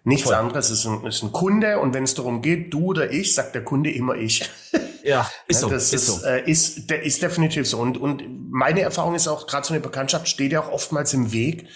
Nichts 0.06 0.28
Voll. 0.28 0.34
anderes, 0.34 0.70
es 0.70 0.78
ist 0.78 0.86
ein, 0.86 1.04
ist 1.04 1.24
ein 1.24 1.32
Kunde 1.32 1.80
und 1.80 1.92
wenn 1.92 2.04
es 2.04 2.14
darum 2.14 2.40
geht, 2.40 2.72
du 2.72 2.86
oder 2.86 3.10
ich, 3.10 3.34
sagt 3.34 3.56
der 3.56 3.64
Kunde 3.64 3.90
immer 3.90 4.14
ich. 4.14 4.48
Ja, 5.02 5.30
ist 5.46 5.60
so, 5.60 5.70
das 5.70 5.92
ist 5.92 5.92
ist, 5.92 6.06
so. 6.06 6.26
Äh, 6.26 6.50
ist, 6.50 6.90
ist 6.90 7.22
definitiv 7.22 7.68
so. 7.68 7.78
Und, 7.78 7.96
und 7.96 8.50
meine 8.50 8.80
Erfahrung 8.80 9.14
ist 9.14 9.28
auch, 9.28 9.46
gerade 9.46 9.64
so 9.64 9.72
eine 9.72 9.80
Bekanntschaft 9.80 10.26
steht 10.26 10.50
ja 10.50 10.60
auch 10.60 10.72
oftmals 10.72 11.14
im 11.14 11.30
Weg. 11.30 11.68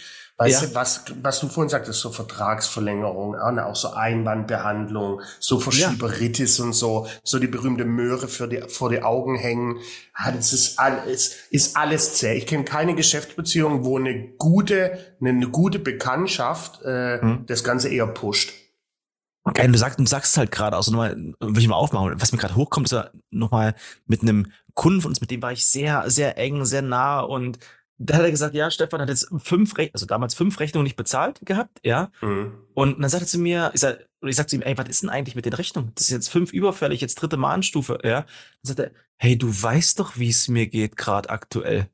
Weißt 0.43 0.63
Ja. 0.63 0.69
du, 0.69 0.75
was, 0.75 1.05
was 1.21 1.39
du 1.41 1.49
vorhin 1.49 1.69
sagtest, 1.69 2.01
so 2.01 2.11
Vertragsverlängerung, 2.11 3.35
ja, 3.35 3.53
ne, 3.53 3.67
auch 3.67 3.77
so 3.77 3.91
Einwandbehandlung, 3.91 5.21
so 5.39 5.61
Verschieberitis 5.61 6.59
und 6.61 6.73
so, 6.73 7.07
so 7.23 7.39
die 7.39 7.47
berühmte 7.47 7.85
Möhre 7.85 8.27
für 8.27 8.49
die, 8.49 8.63
vor 8.69 8.89
die 8.89 9.03
Augen 9.03 9.37
hängen. 9.37 9.81
Ah, 10.15 10.33
das 10.33 10.55
ist 10.55 10.79
alles, 10.79 11.37
ist 11.51 11.77
alles 11.77 12.15
zäh. 12.15 12.33
Ich 12.39 12.47
kenne 12.47 12.65
keine 12.65 12.95
Geschäftsbeziehung, 12.95 13.85
wo 13.85 13.99
eine 13.99 14.29
gute, 14.39 15.15
eine, 15.21 15.29
eine 15.29 15.49
gute 15.51 15.79
Bekanntschaft 15.79 16.81
äh, 16.83 17.21
Hm. 17.21 17.45
das 17.47 17.63
Ganze 17.63 17.91
eher 17.91 18.07
pusht. 18.07 18.53
Geil, 19.55 19.71
du 19.73 19.79
sagst, 19.79 19.99
du 19.99 20.07
sagst 20.07 20.33
es 20.33 20.39
halt 20.39 20.51
gerade, 20.53 20.77
also 20.77 20.91
nochmal, 20.91 21.17
will 21.41 21.59
ich 21.63 21.69
mal 21.69 21.75
aufmachen, 21.77 22.15
was 22.21 22.33
mir 22.33 22.39
gerade 22.39 22.57
hochkommt, 22.57 22.87
ist 22.87 22.93
ja 22.93 23.11
nochmal 23.31 23.75
mit 24.07 24.23
einem 24.23 24.51
Kunden 24.75 25.01
von 25.03 25.11
uns, 25.11 25.21
mit 25.21 25.31
dem 25.31 25.43
war 25.43 25.53
ich 25.53 25.67
sehr, 25.67 26.09
sehr 26.11 26.39
eng, 26.39 26.65
sehr 26.65 26.83
nah 26.83 27.21
und 27.21 27.59
da 28.03 28.15
hat 28.17 28.23
er 28.23 28.31
gesagt, 28.31 28.55
ja, 28.55 28.71
Stefan 28.71 29.01
hat 29.01 29.09
jetzt 29.09 29.29
fünf 29.43 29.77
Rechnungen, 29.77 29.95
also 29.95 30.07
damals 30.07 30.35
fünf 30.35 30.59
Rechnungen 30.59 30.85
nicht 30.85 30.97
bezahlt 30.97 31.41
gehabt, 31.45 31.81
ja, 31.85 32.11
Mhm. 32.23 32.53
und 32.75 33.01
dann 33.01 33.09
sagt 33.11 33.25
er 33.25 33.27
zu 33.27 33.39
mir, 33.39 33.71
ich 33.75 33.81
sag, 33.81 34.07
und 34.21 34.29
ich 34.29 34.37
sag 34.37 34.49
zu 34.49 34.57
ihm, 34.57 34.63
ey, 34.63 34.77
was 34.77 34.89
ist 34.89 35.03
denn 35.03 35.11
eigentlich 35.11 35.35
mit 35.35 35.45
den 35.45 35.53
Rechnungen? 35.53 35.93
Das 35.95 36.05
ist 36.05 36.11
jetzt 36.11 36.29
fünf 36.31 36.53
überfällig, 36.53 37.01
jetzt 37.01 37.17
dritte 37.17 37.37
Mahnstufe, 37.37 37.99
ja. 38.05 38.23
Dann 38.23 38.27
sagt 38.63 38.79
er, 38.81 38.91
hey, 39.17 39.37
du 39.39 39.49
weißt 39.49 39.99
doch, 40.01 40.17
wie 40.19 40.29
es 40.29 40.49
mir 40.49 40.67
geht 40.67 40.97
gerade 40.97 41.31
aktuell. 41.31 41.89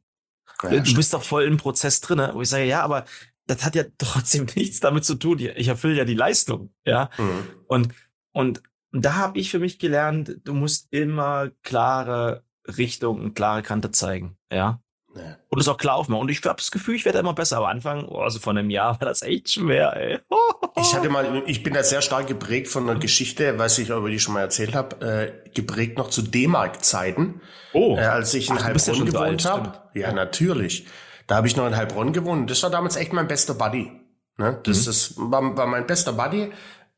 Ja, 0.63 0.81
du 0.81 0.95
bist 0.95 1.13
doch 1.13 1.23
voll 1.23 1.45
im 1.45 1.57
Prozess 1.59 2.01
drinne. 2.01 2.31
Wo 2.33 2.41
ich 2.43 2.49
sage, 2.49 2.65
ja, 2.65 2.83
aber 2.83 3.05
das 3.47 3.65
hat 3.65 3.75
ja 3.77 3.85
trotzdem 3.99 4.47
nichts 4.57 4.81
damit 4.81 5.05
zu 5.05 5.15
tun. 5.17 5.39
Ich 5.39 5.69
erfülle 5.69 5.95
ja 5.97 6.05
die 6.05 6.15
Leistung, 6.15 6.71
ja. 6.85 7.11
Mhm. 7.19 7.47
Und, 7.69 7.89
und, 8.33 8.63
und 8.93 9.05
da 9.05 9.15
habe 9.17 9.39
ich 9.39 9.51
für 9.51 9.59
mich 9.59 9.79
gelernt, 9.79 10.39
du 10.45 10.55
musst 10.55 10.89
immer 10.93 11.51
klare 11.63 12.43
Richtung 12.67 13.21
und 13.21 13.35
klare 13.35 13.63
Kante 13.63 13.91
zeigen, 13.93 14.37
ja. 14.53 14.81
Ja. 15.17 15.37
Und 15.49 15.61
es 15.61 15.69
auch 15.69 15.79
klar 15.79 15.97
aufmachen. 15.97 16.21
Und 16.23 16.31
ich 16.31 16.45
habe 16.45 16.57
das 16.59 16.71
Gefühl, 16.71 16.95
ich 16.95 17.05
werde 17.05 17.19
immer 17.19 17.33
besser. 17.35 17.57
Aber 17.59 17.69
Anfang, 17.69 18.05
oh, 18.07 18.19
also 18.21 18.39
von 18.39 18.57
einem 18.59 18.71
Jahr 18.71 19.01
war 19.01 19.09
das 19.09 19.23
echt 19.23 19.51
schwer, 19.53 19.97
ey. 19.97 20.19
Ich 20.79 20.95
hatte 20.95 21.09
mal, 21.09 21.43
ich 21.47 21.63
bin 21.63 21.73
da 21.73 21.83
sehr 21.83 22.03
stark 22.03 22.27
geprägt 22.27 22.69
von 22.69 22.89
einer 22.89 23.01
Geschichte, 23.01 23.59
was 23.59 23.79
ich 23.79 23.89
über 23.89 24.11
die 24.11 24.21
schon 24.21 24.35
mal 24.35 24.43
erzählt 24.43 24.75
habe, 24.75 25.01
äh, 25.07 25.51
geprägt 25.55 25.97
noch 25.97 26.11
zu 26.11 26.21
D-Mark-Zeiten, 26.21 27.41
oh. 27.73 27.97
äh, 27.97 28.01
als 28.03 28.35
ich 28.35 28.49
in 28.51 28.57
Ach, 28.57 28.61
ja 28.61 28.65
Heilbronn 28.67 28.95
so 28.97 29.05
gewohnt 29.07 29.17
alt, 29.17 29.45
habe. 29.47 29.73
Ja, 29.95 30.13
natürlich. 30.13 30.87
Da 31.27 31.37
habe 31.37 31.47
ich 31.47 31.57
noch 31.57 31.67
in 31.67 31.77
Heilbronn 31.77 32.13
gewohnt. 32.13 32.43
und 32.43 32.51
Das 32.51 32.63
war 32.63 32.69
damals 32.71 32.97
echt 32.97 33.13
mein 33.15 33.27
bester 33.27 33.55
Buddy. 33.55 33.91
Ne? 34.37 34.61
Das, 34.65 34.83
Mhm. 34.83 34.85
das 34.87 35.15
war, 35.17 35.57
war 35.57 35.67
mein 35.67 35.87
bester 35.87 36.13
Buddy. 36.13 36.51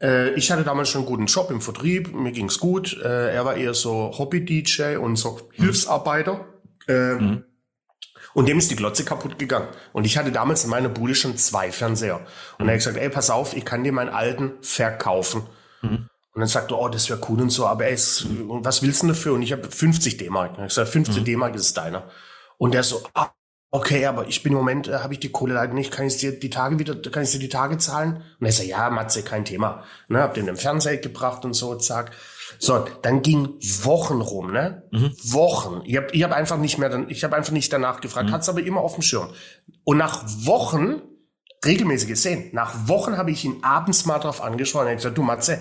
Äh, 0.03 0.31
ich 0.35 0.51
hatte 0.51 0.65
damals 0.65 0.89
schon 0.91 1.03
einen 1.03 1.09
guten 1.09 1.27
Job 1.27 1.51
im 1.53 1.61
Vertrieb, 1.61 2.13
mir 2.13 2.33
ging's 2.33 2.59
gut. 2.59 3.01
Äh, 3.03 3.33
er 3.35 3.45
war 3.45 3.55
eher 3.57 3.75
so 3.75 4.13
Hobby-DJ 4.19 4.97
und 4.97 5.17
so 5.17 5.41
Hilfsarbeiter. 5.53 6.47
Äh, 6.89 7.15
Mhm. 7.15 7.45
Und 8.39 8.47
dem 8.47 8.59
ist 8.59 8.71
die 8.71 8.77
Glotze 8.77 9.05
kaputt 9.05 9.37
gegangen. 9.37 9.67
Und 9.93 10.05
ich 10.05 10.17
hatte 10.17 10.31
damals 10.31 10.63
in 10.63 10.71
meiner 10.71 10.89
Bude 10.89 11.17
schon 11.17 11.37
zwei 11.37 11.73
Fernseher. 11.73 12.21
Und 12.61 12.69
er 12.69 12.75
hat 12.75 12.79
gesagt, 12.79 12.97
ey, 12.97 13.09
pass 13.09 13.31
auf, 13.31 13.57
ich 13.57 13.65
kann 13.65 13.83
dir 13.83 13.91
meinen 13.91 14.11
alten 14.11 14.53
verkaufen. 14.63 15.43
Mhm. 15.83 16.07
Und 16.35 16.41
dann 16.41 16.47
sagt 16.47 16.71
er, 16.71 16.79
oh, 16.79 16.89
das 16.89 17.11
wäre 17.11 17.19
cool 17.29 17.41
und 17.41 17.51
so, 17.51 17.67
aber 17.67 17.87
ey, 17.87 17.95
was 17.97 18.81
willst 18.81 19.03
du 19.03 19.07
denn 19.07 19.17
dafür? 19.17 19.33
Und 19.33 19.43
ich 19.43 19.51
habe 19.51 19.69
50 19.69 20.19
D-Mark. 20.19 20.57
Und 20.57 20.63
ich 20.63 20.69
gesagt, 20.69 20.89
50 20.89 21.17
Mhm. 21.17 21.25
D-Mark 21.25 21.57
ist 21.57 21.77
deiner. 21.77 22.05
Und 22.59 22.75
der 22.75 22.85
so, 22.85 23.03
ah, 23.15 23.31
okay, 23.73 24.07
aber 24.07 24.29
ich 24.29 24.45
bin 24.45 24.53
im 24.53 24.59
Moment, 24.59 24.87
äh, 24.87 24.99
habe 24.99 25.15
ich 25.15 25.19
die 25.19 25.33
Kohle 25.33 25.55
leider 25.55 25.75
nicht, 25.75 25.91
kann 25.91 26.07
ich 26.07 26.19
dir 26.19 26.39
die 26.39 26.51
Tage 26.51 26.79
wieder, 26.79 26.95
kann 27.11 27.25
ich 27.25 27.33
dir 27.33 27.41
die 27.41 27.49
Tage 27.49 27.77
zahlen? 27.79 28.23
Und 28.39 28.47
er 28.47 28.53
sagt, 28.53 28.69
ja, 28.69 28.89
Matze, 28.89 29.25
kein 29.25 29.47
Thema. 29.47 29.83
Ne, 30.07 30.21
hab 30.21 30.35
den 30.35 30.47
im 30.47 30.57
Fernseher 30.57 30.99
gebracht 30.99 31.45
und 31.45 31.55
so, 31.55 31.75
zack. 31.75 32.13
So, 32.59 32.85
dann 33.03 33.23
ging 33.23 33.55
Wochen 33.83 34.21
rum, 34.21 34.53
ne? 34.53 34.83
Mhm. 34.91 35.13
Wochen. 35.33 35.83
Ich 35.85 35.97
habe 35.97 36.09
ich 36.13 36.23
hab 36.23 36.33
einfach 36.33 36.59
nicht 36.59 36.79
mehr, 36.79 36.89
dann, 36.89 37.09
ich 37.11 37.25
habe 37.25 37.37
einfach 37.37 37.53
nicht 37.53 37.73
danach 37.73 38.01
gefragt, 38.01 38.31
hat's 38.31 38.49
aber 38.49 38.63
immer 38.63 38.81
auf 38.81 38.95
dem 38.95 39.03
Schirm. 39.03 39.29
Und 39.85 39.99
nach 39.99 40.25
Wochen, 40.47 41.03
regelmäßig 41.65 42.09
gesehen, 42.09 42.51
nach 42.53 42.89
Wochen 42.89 43.17
habe 43.17 43.31
ich 43.31 43.45
ihn 43.45 43.63
abends 43.63 44.07
mal 44.07 44.19
drauf 44.19 44.43
angesprochen. 44.43 44.87
Er 44.87 44.93
hat 44.93 44.99
gesagt, 44.99 45.19
du 45.19 45.23
Matze, 45.23 45.61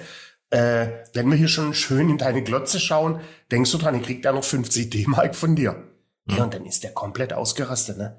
äh, 0.49 0.87
wenn 1.13 1.29
wir 1.29 1.37
hier 1.37 1.47
schon 1.47 1.73
schön 1.73 2.09
in 2.09 2.17
deine 2.17 2.43
Glotze 2.43 2.79
schauen, 2.79 3.19
denkst 3.51 3.71
du 3.71 3.77
dran, 3.77 3.95
ich 3.95 4.03
krieg 4.03 4.21
da 4.21 4.31
noch 4.31 4.43
50 4.43 4.89
D-Mark 4.89 5.35
von 5.35 5.55
dir. 5.55 5.83
Ja, 6.29 6.43
und 6.43 6.53
dann 6.53 6.65
ist 6.65 6.83
der 6.83 6.91
komplett 6.91 7.33
ausgerastet, 7.33 7.97
ne? 7.97 8.17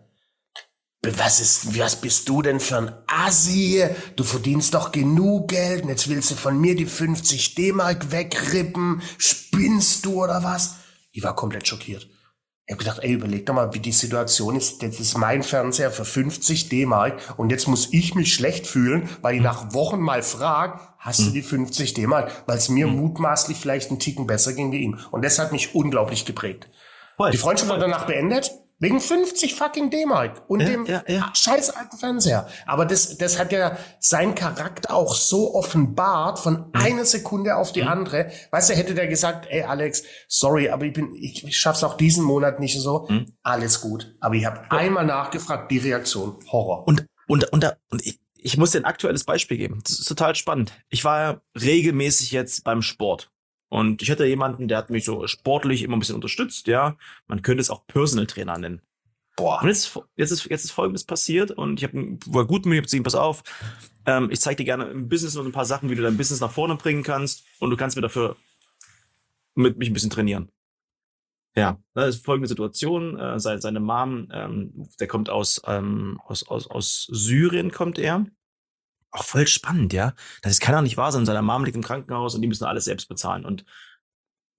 Was 1.03 1.41
ist, 1.41 1.79
was 1.79 2.01
bist 2.01 2.29
du 2.29 2.43
denn 2.43 2.59
für 2.59 2.79
ein 2.79 2.93
Assi? 3.07 3.85
Du 4.17 4.25
verdienst 4.25 4.75
doch 4.75 4.91
genug 4.91 5.49
Geld 5.49 5.85
und 5.85 5.91
jetzt 5.91 6.09
willst 6.09 6.33
du 6.33 6.35
von 6.35 6.61
mir 6.61 6.75
die 6.75 6.87
50 6.87 7.55
D-Mark 7.55 8.11
wegrippen? 8.11 9.01
Spinnst 9.17 10.05
du 10.05 10.25
oder 10.25 10.43
was? 10.43 10.75
Ich 11.13 11.23
war 11.23 11.37
komplett 11.37 11.69
schockiert. 11.69 12.09
Ich 12.67 12.73
habe 12.73 12.85
gedacht, 12.85 12.99
ey, 13.01 13.13
überleg 13.13 13.47
doch 13.47 13.55
mal, 13.55 13.73
wie 13.75 13.79
die 13.79 13.93
Situation 13.93 14.57
ist. 14.57 14.83
Das 14.83 14.99
ist 14.99 15.17
mein 15.17 15.45
Fernseher 15.45 15.93
für 15.93 16.05
50 16.05 16.69
D-Mark 16.69 17.35
und 17.37 17.51
jetzt 17.51 17.69
muss 17.69 17.93
ich 17.93 18.17
mich 18.17 18.35
schlecht 18.35 18.67
fühlen, 18.67 19.09
weil 19.23 19.37
ich 19.37 19.41
nach 19.41 19.73
Wochen 19.73 20.01
mal 20.01 20.25
frag, 20.25 20.97
hast 20.99 21.21
du 21.21 21.31
die 21.31 21.43
50 21.43 21.95
D-Mark? 21.95 22.43
Weil 22.47 22.59
es 22.59 22.69
mir 22.69 22.89
mutmaßlich 22.89 23.57
vielleicht 23.57 23.91
einen 23.91 24.01
Ticken 24.01 24.27
besser 24.27 24.53
ging 24.53 24.73
wie 24.73 24.83
ihm. 24.83 24.99
Und 25.13 25.25
das 25.25 25.39
hat 25.39 25.53
mich 25.53 25.77
unglaublich 25.77 26.25
geprägt. 26.25 26.69
Voll. 27.17 27.31
Die 27.31 27.39
Freundschaft 27.39 27.71
war 27.71 27.79
danach 27.79 28.05
beendet. 28.05 28.51
Wegen 28.81 29.01
50 29.01 29.55
fucking 29.57 29.91
D-Mark 29.91 30.43
und 30.49 30.61
Ja, 30.61 30.67
dem 30.69 30.87
ja, 30.87 31.03
ja. 31.09 31.31
scheiß 31.35 31.71
alten 31.71 31.97
Fernseher. 31.99 32.49
Aber 32.65 32.87
das, 32.87 33.19
das 33.19 33.37
hat 33.39 33.51
ja 33.51 33.77
seinen 33.99 34.37
Charakter 34.37 34.95
auch 34.95 35.15
so 35.17 35.55
offenbart 35.55 36.39
von 36.39 36.67
einer 36.75 37.05
Sekunde 37.05 37.57
auf 37.57 37.71
Mhm. 37.71 37.75
die 37.75 37.83
andere. 37.83 38.31
Weißt 38.53 38.71
du, 38.71 38.75
hätte 38.75 38.95
der 38.95 39.09
gesagt, 39.09 39.47
ey 39.51 39.63
Alex, 39.63 40.05
sorry, 40.29 40.69
aber 40.71 40.85
ich 40.85 40.93
bin, 40.93 41.13
ich, 41.17 41.43
ich 41.45 41.59
schaff's 41.59 41.83
auch 41.83 41.97
diesen 41.97 42.23
Monat 42.25 42.61
nicht 42.61 42.79
so. 42.81 43.07
Mhm. 43.09 43.33
Alles 43.43 43.81
gut. 43.81 44.15
Aber 44.21 44.37
ich 44.37 44.47
habe 44.47 44.71
einmal 44.71 45.05
nachgefragt, 45.05 45.71
die 45.73 45.79
Reaktion, 45.79 46.37
Horror. 46.53 46.87
Und, 46.87 47.05
und, 47.27 47.53
und, 47.53 47.63
da, 47.65 47.75
und 47.91 48.07
ich, 48.07 48.21
ich 48.37 48.57
muss 48.59 48.71
dir 48.71 48.79
ein 48.79 48.85
aktuelles 48.85 49.25
Beispiel 49.25 49.57
geben. 49.59 49.81
Das 49.83 49.99
ist 49.99 50.07
total 50.07 50.37
spannend. 50.37 50.73
Ich 50.89 51.05
war 51.05 51.21
ja 51.21 51.41
regelmäßig 51.61 52.31
jetzt 52.31 52.63
beim 52.63 52.83
Sport. 52.83 53.31
Und 53.69 54.03
ich 54.03 54.11
hatte 54.11 54.25
jemanden, 54.25 54.69
der 54.69 54.79
hat 54.79 54.91
mich 54.91 55.05
so 55.05 55.27
sportlich 55.27 55.83
immer 55.83 55.97
ein 55.97 56.01
bisschen 56.01 56.15
unterstützt, 56.15 56.67
ja. 56.67 56.97
Man 57.27 57.43
könnte 57.43 57.61
es 57.61 57.71
auch 57.71 57.87
Personal 57.87 58.27
Trainer 58.27 58.59
nennen. 58.59 58.81
Boah. 59.37 59.63
Und 59.63 59.69
jetzt, 59.69 59.99
jetzt, 60.17 60.31
ist, 60.33 60.47
jetzt 60.47 60.65
ist 60.65 60.73
Folgendes 60.73 61.05
passiert 61.05 61.51
und 61.53 61.79
ich 61.79 61.85
hab, 61.85 61.93
war 61.95 62.47
gut 62.47 62.67
mit 62.67 62.81
mir, 62.81 62.85
ich 62.85 62.99
hab 62.99 63.05
pass 63.05 63.15
auf, 63.15 63.43
ähm, 64.07 64.31
ich 64.33 64.41
zeig 64.41 64.57
dir 64.57 64.65
gerne 64.65 64.87
im 64.87 65.09
Business 65.09 65.35
noch 65.35 65.45
ein 65.45 65.53
paar 65.53 65.65
Sachen, 65.65 65.91
wie 65.91 65.95
du 65.95 66.03
dein 66.03 66.17
Business 66.17 66.41
nach 66.41 66.51
vorne 66.51 66.77
bringen 66.77 67.03
kannst 67.03 67.45
und 67.61 67.71
du 67.71 67.77
kannst 67.77 67.95
mir 67.95 68.03
dafür 68.03 68.37
mit 69.55 69.77
mich 69.79 69.91
ein 69.91 69.93
bisschen 69.93 70.11
trainieren. 70.11 70.51
Ja, 71.57 71.79
das 71.95 72.17
ist 72.17 72.25
folgende 72.25 72.49
Situation. 72.49 73.19
Äh, 73.19 73.39
seine, 73.39 73.61
seine 73.61 73.81
Mom, 73.81 74.29
ähm, 74.33 74.89
der 74.99 75.09
kommt 75.09 75.29
aus, 75.29 75.61
ähm, 75.67 76.21
aus, 76.25 76.47
aus, 76.47 76.69
aus 76.69 77.09
Syrien, 77.11 77.71
kommt 77.71 77.99
er. 77.99 78.27
Auch 79.11 79.25
voll 79.25 79.47
spannend, 79.47 79.93
ja. 79.93 80.15
Das 80.43 80.53
ist, 80.53 80.61
kann 80.61 80.75
doch 80.75 80.83
nicht 80.83 80.97
wahr 80.97 81.13
sein. 81.13 81.27
Seine 81.27 81.43
Mom 81.43 81.65
liegt 81.65 81.77
im 81.77 81.83
Krankenhaus 81.83 82.35
und 82.35 82.43
die 82.43 82.49
müssen 82.49 82.65
alles 82.65 82.85
selbst 82.85 83.09
bezahlen. 83.09 83.45
Und 83.45 83.65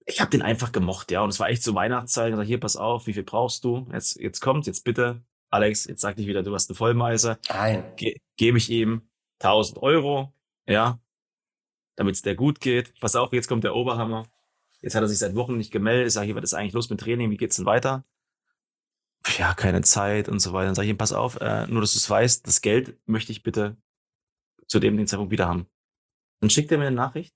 ich 0.06 0.20
habe 0.20 0.30
den 0.30 0.42
einfach 0.42 0.72
gemocht, 0.72 1.10
ja. 1.10 1.22
Und 1.22 1.30
es 1.30 1.38
war 1.38 1.48
echt 1.48 1.62
so 1.62 1.74
Weihnachtszeit. 1.74 2.30
Ich 2.30 2.36
sag, 2.36 2.46
hier, 2.46 2.60
pass 2.60 2.76
auf, 2.76 3.06
wie 3.06 3.12
viel 3.12 3.22
brauchst 3.22 3.64
du? 3.64 3.88
Jetzt, 3.92 4.18
jetzt 4.18 4.40
kommt, 4.40 4.66
jetzt 4.66 4.84
bitte. 4.84 5.22
Alex, 5.50 5.86
jetzt 5.86 6.00
sag 6.00 6.16
dich 6.16 6.26
wieder, 6.26 6.42
du 6.42 6.54
hast 6.54 6.70
eine 6.70 6.76
Vollmeise. 6.76 7.38
Nein. 7.48 7.84
Ge 7.96 8.16
Gebe 8.36 8.58
ich 8.58 8.70
ihm 8.70 9.02
1000 9.40 9.82
Euro, 9.82 10.32
ja, 10.66 10.98
damit 11.96 12.14
es 12.14 12.22
der 12.22 12.34
gut 12.34 12.60
geht. 12.60 12.98
Pass 13.00 13.16
auf, 13.16 13.32
jetzt 13.32 13.48
kommt 13.48 13.64
der 13.64 13.74
Oberhammer. 13.74 14.26
Jetzt 14.80 14.94
hat 14.94 15.02
er 15.02 15.08
sich 15.08 15.18
seit 15.18 15.34
Wochen 15.34 15.58
nicht 15.58 15.70
gemeldet. 15.72 16.08
Ich 16.08 16.14
sage, 16.14 16.26
hier, 16.26 16.36
was 16.36 16.44
ist 16.44 16.54
eigentlich 16.54 16.72
los 16.72 16.88
mit 16.88 17.00
Training? 17.00 17.30
Wie 17.30 17.36
geht's 17.36 17.56
denn 17.56 17.66
weiter? 17.66 18.04
ja, 19.38 19.54
keine 19.54 19.82
Zeit 19.82 20.28
und 20.28 20.40
so 20.40 20.52
weiter. 20.52 20.66
Dann 20.66 20.74
sage 20.74 20.86
ich 20.86 20.90
ihm, 20.90 20.98
pass 20.98 21.12
auf, 21.12 21.40
äh, 21.40 21.66
nur 21.66 21.80
dass 21.80 21.92
du 21.92 21.98
es 21.98 22.08
weißt, 22.08 22.46
das 22.46 22.60
Geld 22.60 22.98
möchte 23.06 23.32
ich 23.32 23.42
bitte 23.42 23.76
zu 24.70 24.78
dem 24.78 24.96
den 24.96 25.06
Zeitpunkt 25.06 25.32
wieder 25.32 25.48
haben. 25.48 25.66
Dann 26.40 26.48
schickt 26.48 26.70
er 26.70 26.78
mir 26.78 26.86
eine 26.86 26.96
Nachricht. 26.96 27.34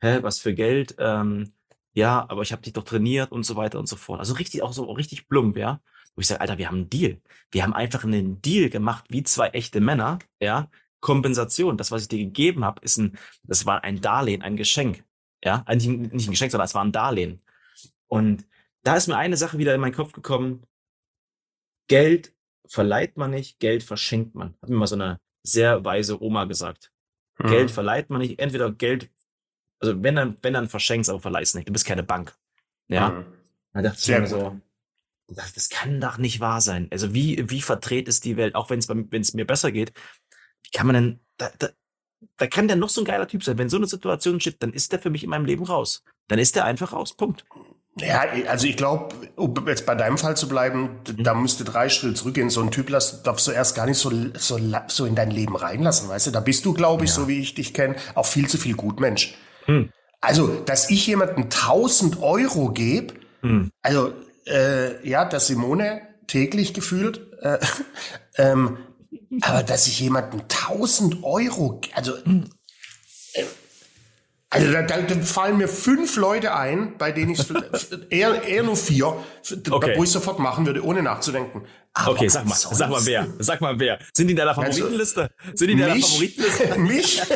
Hä, 0.00 0.18
was 0.22 0.40
für 0.40 0.54
Geld? 0.54 0.96
Ähm, 0.98 1.52
ja, 1.92 2.26
aber 2.28 2.42
ich 2.42 2.52
habe 2.52 2.62
dich 2.62 2.72
doch 2.72 2.84
trainiert 2.84 3.30
und 3.30 3.44
so 3.44 3.56
weiter 3.56 3.78
und 3.78 3.88
so 3.88 3.96
fort. 3.96 4.20
Also 4.20 4.34
richtig, 4.34 4.62
auch 4.62 4.72
so 4.72 4.90
richtig 4.90 5.28
plump, 5.28 5.56
ja. 5.56 5.80
Wo 6.14 6.20
ich 6.20 6.26
sage, 6.26 6.40
Alter, 6.40 6.58
wir 6.58 6.68
haben 6.68 6.76
einen 6.76 6.90
Deal. 6.90 7.20
Wir 7.50 7.62
haben 7.62 7.74
einfach 7.74 8.04
einen 8.04 8.40
Deal 8.40 8.70
gemacht, 8.70 9.04
wie 9.10 9.22
zwei 9.22 9.48
echte 9.48 9.80
Männer, 9.80 10.18
ja. 10.40 10.70
Kompensation, 11.00 11.76
das, 11.76 11.90
was 11.90 12.02
ich 12.02 12.08
dir 12.08 12.18
gegeben 12.18 12.64
habe, 12.64 12.80
ist 12.82 12.96
ein, 12.96 13.18
das 13.44 13.66
war 13.66 13.84
ein 13.84 14.00
Darlehen, 14.00 14.42
ein 14.42 14.56
Geschenk. 14.56 15.04
Ja, 15.44 15.62
eigentlich 15.66 15.88
nicht 15.88 16.26
ein 16.26 16.32
Geschenk, 16.32 16.50
sondern 16.50 16.64
es 16.64 16.74
war 16.74 16.82
ein 16.82 16.92
Darlehen. 16.92 17.42
Und 18.08 18.46
da 18.82 18.96
ist 18.96 19.06
mir 19.06 19.16
eine 19.16 19.36
Sache 19.36 19.58
wieder 19.58 19.74
in 19.74 19.80
meinen 19.80 19.94
Kopf 19.94 20.12
gekommen. 20.12 20.66
Geld 21.88 22.34
verleiht 22.66 23.16
man 23.16 23.30
nicht, 23.30 23.60
Geld 23.60 23.82
verschenkt 23.82 24.34
man. 24.34 24.54
Hat 24.62 24.70
mir 24.70 24.76
mal 24.76 24.86
so 24.86 24.96
eine 24.96 25.20
sehr 25.46 25.84
weise 25.84 26.22
Oma 26.22 26.44
gesagt. 26.44 26.92
Mhm. 27.38 27.48
Geld 27.48 27.70
verleiht 27.70 28.10
man 28.10 28.20
nicht, 28.20 28.38
entweder 28.38 28.72
Geld, 28.72 29.10
also 29.78 30.02
wenn 30.02 30.16
dann, 30.16 30.36
wenn 30.42 30.54
dann 30.54 30.68
verschenkst, 30.68 31.10
aber 31.10 31.20
verleihst 31.20 31.54
nicht. 31.54 31.68
Du 31.68 31.72
bist 31.72 31.86
keine 31.86 32.02
Bank. 32.02 32.34
Ja. 32.88 33.10
Mhm. 33.10 33.26
Da 33.72 33.82
dachte 33.82 33.98
ich 34.00 34.08
mir 34.08 34.26
so, 34.26 34.60
das, 35.28 35.52
das 35.52 35.68
kann 35.68 36.00
doch 36.00 36.18
nicht 36.18 36.40
wahr 36.40 36.60
sein. 36.60 36.88
Also 36.90 37.12
wie, 37.12 37.50
wie 37.50 37.60
verdreht 37.60 38.08
ist 38.08 38.24
die 38.24 38.36
Welt, 38.36 38.54
auch 38.54 38.70
wenn 38.70 38.78
es 38.78 38.88
wenn 38.88 39.20
es 39.20 39.34
mir 39.34 39.46
besser 39.46 39.72
geht, 39.72 39.92
wie 40.62 40.70
kann 40.70 40.86
man 40.86 40.94
denn, 40.94 41.20
da, 41.36 41.50
da, 41.58 41.68
da 42.36 42.46
kann 42.46 42.68
der 42.68 42.76
noch 42.76 42.88
so 42.88 43.00
ein 43.00 43.06
geiler 43.06 43.28
Typ 43.28 43.44
sein. 43.44 43.58
Wenn 43.58 43.68
so 43.68 43.76
eine 43.76 43.86
Situation 43.86 44.40
steht, 44.40 44.62
dann 44.62 44.72
ist 44.72 44.92
der 44.92 44.98
für 44.98 45.10
mich 45.10 45.24
in 45.24 45.30
meinem 45.30 45.44
Leben 45.44 45.64
raus. 45.64 46.02
Dann 46.28 46.38
ist 46.38 46.56
der 46.56 46.64
einfach 46.64 46.92
raus. 46.92 47.14
Punkt. 47.14 47.44
Ja, 47.98 48.24
also 48.48 48.66
ich 48.66 48.76
glaube, 48.76 49.14
um 49.36 49.54
jetzt 49.66 49.86
bei 49.86 49.94
deinem 49.94 50.18
Fall 50.18 50.36
zu 50.36 50.48
bleiben, 50.48 51.00
mhm. 51.08 51.24
da 51.24 51.34
müsste 51.34 51.64
drei 51.64 51.88
Schritte 51.88 52.14
zurückgehen. 52.14 52.50
So 52.50 52.60
ein 52.60 52.70
Typ 52.70 52.88
darfst 52.88 53.46
du 53.46 53.52
erst 53.52 53.74
gar 53.74 53.86
nicht 53.86 53.98
so, 53.98 54.12
so, 54.34 54.58
so 54.88 55.06
in 55.06 55.14
dein 55.14 55.30
Leben 55.30 55.56
reinlassen, 55.56 56.08
weißt 56.08 56.26
du? 56.26 56.30
Da 56.30 56.40
bist 56.40 56.66
du, 56.66 56.74
glaube 56.74 57.04
ich, 57.04 57.10
ja. 57.10 57.16
so 57.16 57.28
wie 57.28 57.40
ich 57.40 57.54
dich 57.54 57.72
kenne, 57.72 57.96
auch 58.14 58.26
viel 58.26 58.48
zu 58.48 58.58
viel 58.58 58.74
Gutmensch. 58.74 59.34
Hm. 59.64 59.90
Also, 60.20 60.48
dass 60.48 60.90
ich 60.90 61.06
jemandem 61.06 61.44
1000 61.44 62.20
Euro 62.20 62.70
gebe, 62.70 63.14
hm. 63.40 63.70
also 63.80 64.12
äh, 64.46 65.08
ja, 65.08 65.24
dass 65.24 65.46
Simone 65.46 66.02
täglich 66.26 66.74
gefühlt, 66.74 67.32
äh, 67.40 67.58
ähm, 68.36 68.76
aber 69.40 69.62
dass 69.62 69.86
ich 69.86 70.00
jemandem 70.00 70.40
1000 70.40 71.24
Euro, 71.24 71.80
also 71.94 72.12
hm. 72.24 72.44
Also 74.48 74.72
da, 74.72 74.82
da, 74.82 75.02
da 75.02 75.20
fallen 75.22 75.58
mir 75.58 75.68
fünf 75.68 76.16
Leute 76.16 76.54
ein, 76.54 76.96
bei 76.98 77.10
denen 77.10 77.32
ich 77.32 77.44
eher, 78.10 78.42
eher 78.42 78.62
nur 78.62 78.76
vier, 78.76 79.16
okay. 79.70 79.94
wo 79.96 80.04
ich 80.04 80.10
sofort 80.10 80.38
machen 80.38 80.66
würde, 80.66 80.84
ohne 80.84 81.02
nachzudenken. 81.02 81.66
Aber 81.92 82.12
okay, 82.12 82.28
sag 82.28 82.46
mal, 82.46 82.54
sag 82.54 82.90
mal 82.90 83.04
wer, 83.04 83.26
sag 83.38 83.60
mal 83.60 83.80
wer. 83.80 83.98
Sind 84.14 84.28
die 84.28 84.32
in 84.32 84.36
deiner 84.36 84.56
also, 84.56 84.62
Favoritenliste? 84.62 85.30
Sind 85.54 85.68
die 85.68 85.72
in 85.72 85.80
deiner 85.80 85.94
mich? 85.94 86.06
Favoritenliste? 86.06 86.78
mich? 86.78 87.22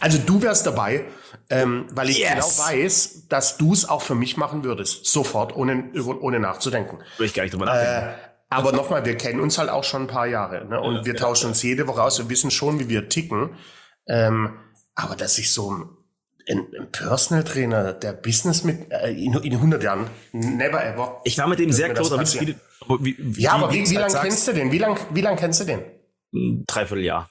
also 0.00 0.18
du 0.18 0.42
wärst 0.42 0.66
dabei, 0.66 1.04
ähm, 1.50 1.86
weil 1.92 2.10
ich 2.10 2.18
yes. 2.18 2.30
genau 2.30 2.58
weiß, 2.58 3.28
dass 3.28 3.56
du 3.56 3.72
es 3.72 3.88
auch 3.88 4.02
für 4.02 4.14
mich 4.14 4.36
machen 4.36 4.62
würdest, 4.64 5.06
sofort, 5.06 5.56
ohne, 5.56 5.90
ohne 6.20 6.38
nachzudenken. 6.38 6.98
Würde 7.16 7.26
ich 7.26 7.34
gar 7.34 7.42
nicht 7.42 7.54
drüber 7.54 7.66
nachdenken. 7.66 8.08
Äh, 8.08 8.14
aber 8.48 8.72
nochmal, 8.72 9.04
wir 9.04 9.16
kennen 9.16 9.40
uns 9.40 9.58
halt 9.58 9.70
auch 9.70 9.84
schon 9.84 10.02
ein 10.02 10.06
paar 10.06 10.26
Jahre. 10.26 10.66
Ne? 10.66 10.80
Und 10.80 10.96
ja, 10.96 11.04
wir 11.06 11.16
tauschen 11.16 11.48
uns 11.48 11.62
jede 11.62 11.86
Woche 11.86 12.02
aus. 12.02 12.18
Wir 12.18 12.28
wissen 12.28 12.50
schon, 12.50 12.78
wie 12.78 12.88
wir 12.88 13.08
ticken. 13.08 13.56
Ähm, 14.06 14.58
aber 14.94 15.16
dass 15.16 15.36
ich 15.38 15.52
so 15.52 15.72
ein, 15.72 15.88
ein 16.48 16.90
Personal 16.92 17.42
Trainer, 17.42 17.92
der 17.92 18.12
Business 18.12 18.62
mit 18.62 18.90
äh, 18.92 19.10
in, 19.10 19.34
in 19.34 19.52
100 19.54 19.82
Jahren, 19.82 20.08
never 20.32 20.84
ever. 20.84 21.20
Ich 21.24 21.36
war 21.38 21.48
mit 21.48 21.58
dem 21.58 21.72
sehr 21.72 21.92
close. 21.92 22.14
Aber 22.14 23.04
wie, 23.04 23.16
wie, 23.18 23.42
ja, 23.42 23.52
aber 23.52 23.72
wie, 23.72 23.82
wie, 23.82 23.90
wie 23.90 23.96
lange 23.96 24.14
kennst 24.14 24.46
du 24.46 24.52
den? 24.52 24.70
Wie 24.70 24.78
lange 24.78 24.96
wie 25.10 25.20
lang 25.20 25.36
kennst 25.36 25.60
du 25.60 25.64
den? 25.64 25.82
Ein 26.32 26.64
Dreivierteljahr. 26.66 27.28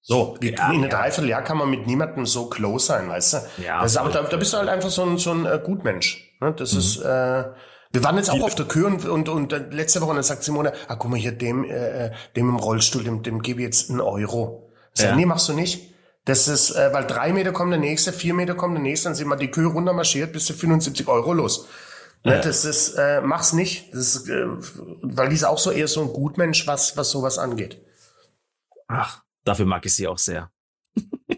So, 0.00 0.36
wie, 0.40 0.50
ja, 0.50 0.66
in 0.68 0.74
einem 0.74 0.82
ja. 0.84 0.88
Dreivierteljahr 0.88 1.42
kann 1.42 1.58
man 1.58 1.70
mit 1.70 1.86
niemandem 1.86 2.26
so 2.26 2.48
close 2.48 2.86
sein, 2.86 3.08
weißt 3.08 3.34
du? 3.34 3.38
Ja. 3.64 3.82
Das 3.82 3.92
ist, 3.92 3.96
aber 3.96 4.10
da, 4.10 4.22
da 4.22 4.36
bist 4.36 4.52
du 4.52 4.58
halt 4.58 4.68
einfach 4.68 4.90
so 4.90 5.04
ein, 5.04 5.18
so 5.18 5.32
ein 5.32 5.46
äh, 5.46 5.60
Gutmensch. 5.62 6.36
Ne? 6.40 6.52
Das 6.54 6.72
mhm. 6.72 6.78
ist, 6.78 7.00
äh, 7.00 7.44
wir 7.92 8.02
waren 8.04 8.16
jetzt 8.16 8.30
auch 8.30 8.42
auf 8.42 8.54
der 8.54 8.66
Kür 8.66 8.86
und, 8.86 9.04
und, 9.04 9.28
und 9.28 9.52
letzte 9.72 10.00
Woche, 10.00 10.14
dann 10.14 10.22
sagt 10.22 10.42
Simone, 10.44 10.72
ah, 10.88 10.96
guck 10.96 11.10
mal 11.10 11.18
hier, 11.18 11.32
dem, 11.32 11.64
äh, 11.64 12.10
dem 12.36 12.48
im 12.48 12.56
Rollstuhl, 12.56 13.04
dem, 13.04 13.22
dem 13.22 13.42
gebe 13.42 13.60
ich 13.60 13.66
jetzt 13.66 13.90
einen 13.90 14.00
Euro. 14.00 14.70
Sag, 14.94 15.10
ja. 15.10 15.16
nee, 15.16 15.26
machst 15.26 15.48
du 15.48 15.52
nicht. 15.52 15.92
Das 16.24 16.48
ist, 16.48 16.70
äh, 16.70 16.92
weil 16.92 17.06
drei 17.06 17.32
Meter 17.32 17.52
kommt 17.52 17.72
der 17.72 17.80
nächste, 17.80 18.12
vier 18.12 18.32
Meter 18.32 18.54
kommt 18.54 18.76
der 18.76 18.82
nächste, 18.82 19.08
dann 19.08 19.14
sind 19.14 19.28
wir 19.28 19.36
die 19.36 19.50
Kühe 19.50 19.66
runtermarschiert, 19.66 20.32
bis 20.32 20.46
zu 20.46 20.54
75 20.54 21.08
Euro 21.08 21.32
los. 21.32 21.66
Ne, 22.24 22.36
ja. 22.36 22.40
Das 22.40 22.64
ist, 22.64 22.94
äh, 22.94 23.20
mach's 23.20 23.52
nicht. 23.52 23.92
Das 23.92 24.14
ist, 24.14 24.28
äh, 24.28 24.46
weil 25.02 25.28
die 25.28 25.34
ist 25.34 25.44
auch 25.44 25.58
so 25.58 25.70
eher 25.70 25.88
so 25.88 26.02
ein 26.02 26.12
Gutmensch, 26.12 26.66
was, 26.66 26.96
was 26.96 27.10
sowas 27.10 27.38
angeht. 27.38 27.80
Ach, 28.86 29.22
dafür 29.44 29.66
mag 29.66 29.84
ich 29.84 29.94
sie 29.94 30.06
auch 30.06 30.18
sehr. 30.18 30.50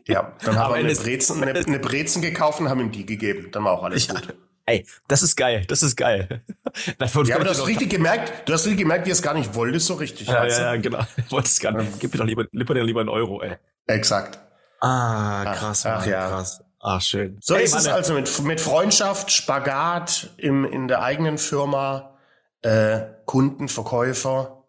Ja, 0.07 0.37
dann 0.45 0.59
haben 0.59 0.75
wir 0.75 0.77
eine 0.77 0.95
Brezen, 0.95 1.43
eine, 1.43 1.59
eine 1.59 1.79
Brezen 1.79 2.21
gekauft 2.21 2.61
und 2.61 2.69
haben 2.69 2.81
ihm 2.81 2.93
die 2.93 3.07
gegeben. 3.07 3.49
Dann 3.53 3.65
war 3.65 3.73
auch 3.73 3.85
alles 3.85 4.07
ja. 4.09 4.15
gut. 4.15 4.35
Ey, 4.67 4.87
das 5.09 5.23
ist 5.23 5.37
geil, 5.37 5.65
das 5.69 5.83
ist 5.83 5.97
geil. 5.97 6.43
ja, 6.87 7.35
aber 7.35 7.45
du 7.45 7.51
hast 7.51 7.67
richtig 7.67 7.91
gemerkt, 7.91 8.49
du 8.49 8.53
hast 8.55 8.65
richtig 8.65 8.79
gemerkt, 8.79 9.07
wie 9.07 9.11
es 9.11 9.21
gar 9.21 9.35
nicht 9.35 9.55
wolltest 9.55 9.87
so 9.87 9.95
richtig. 9.95 10.29
Ja, 10.29 10.47
ja, 10.47 10.75
ja, 10.75 10.77
genau. 10.77 11.01
Ich 11.17 11.31
wollte 11.31 11.49
es 11.49 11.61
gar 11.61 11.73
nicht. 11.73 12.01
Gib 12.01 12.13
mir 12.13 12.19
doch 12.19 12.27
lieber, 12.27 12.47
lieber, 12.51 12.75
lieber 12.75 13.01
einen 13.01 13.11
Euro, 13.11 13.43
ey. 13.43 13.57
Exakt. 13.87 14.39
Ah, 14.81 15.45
krass, 15.45 15.85
ach, 15.85 16.01
ach 16.01 16.07
ja. 16.07 16.29
krass. 16.29 16.65
Ah, 16.81 17.01
schön. 17.01 17.39
So 17.41 17.57
hey, 17.57 17.65
ist 17.65 17.73
Mann, 17.73 17.81
es 17.81 17.89
also 17.89 18.15
mit, 18.15 18.43
mit 18.43 18.61
Freundschaft, 18.61 19.31
Spagat 19.31 20.31
im, 20.37 20.65
in 20.65 20.89
der 20.89 21.03
eigenen 21.03 21.39
Firma, 21.39 22.19
äh, 22.63 23.01
Kunden, 23.25 23.69
Verkäufer. 23.69 24.65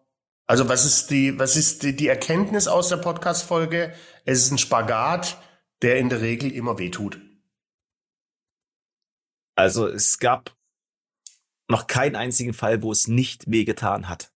Also 0.46 0.68
was 0.68 0.84
ist 0.84 1.10
die, 1.10 1.38
was 1.38 1.56
ist 1.56 1.82
die, 1.82 1.96
die 1.96 2.08
Erkenntnis 2.08 2.68
aus 2.68 2.88
der 2.88 2.98
Podcast-Folge? 2.98 3.92
Es 4.24 4.38
ist 4.38 4.50
ein 4.50 4.58
Spagat, 4.58 5.38
der 5.82 5.98
in 5.98 6.08
der 6.08 6.20
Regel 6.20 6.50
immer 6.52 6.78
wehtut. 6.78 7.18
Also 9.56 9.88
es 9.88 10.18
gab 10.18 10.54
noch 11.68 11.88
keinen 11.88 12.14
einzigen 12.14 12.54
Fall, 12.54 12.82
wo 12.82 12.92
es 12.92 13.08
nicht 13.08 13.50
wehgetan 13.50 14.08
hat. 14.08 14.32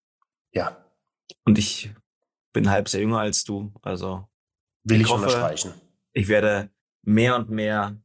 Ja. 0.51 0.83
Und 1.45 1.59
ich 1.59 1.91
bin 2.53 2.65
ein 2.65 2.71
halbes 2.71 2.93
Jahr 2.93 3.01
jünger 3.01 3.19
als 3.19 3.43
du, 3.43 3.71
also 3.83 4.27
will 4.83 4.97
ich, 4.97 5.03
ich 5.03 5.09
hoffe, 5.09 5.25
unterstreichen. 5.25 5.73
Ich 6.13 6.27
werde 6.27 6.71
mehr 7.03 7.35
und 7.35 7.49
mehr 7.49 8.01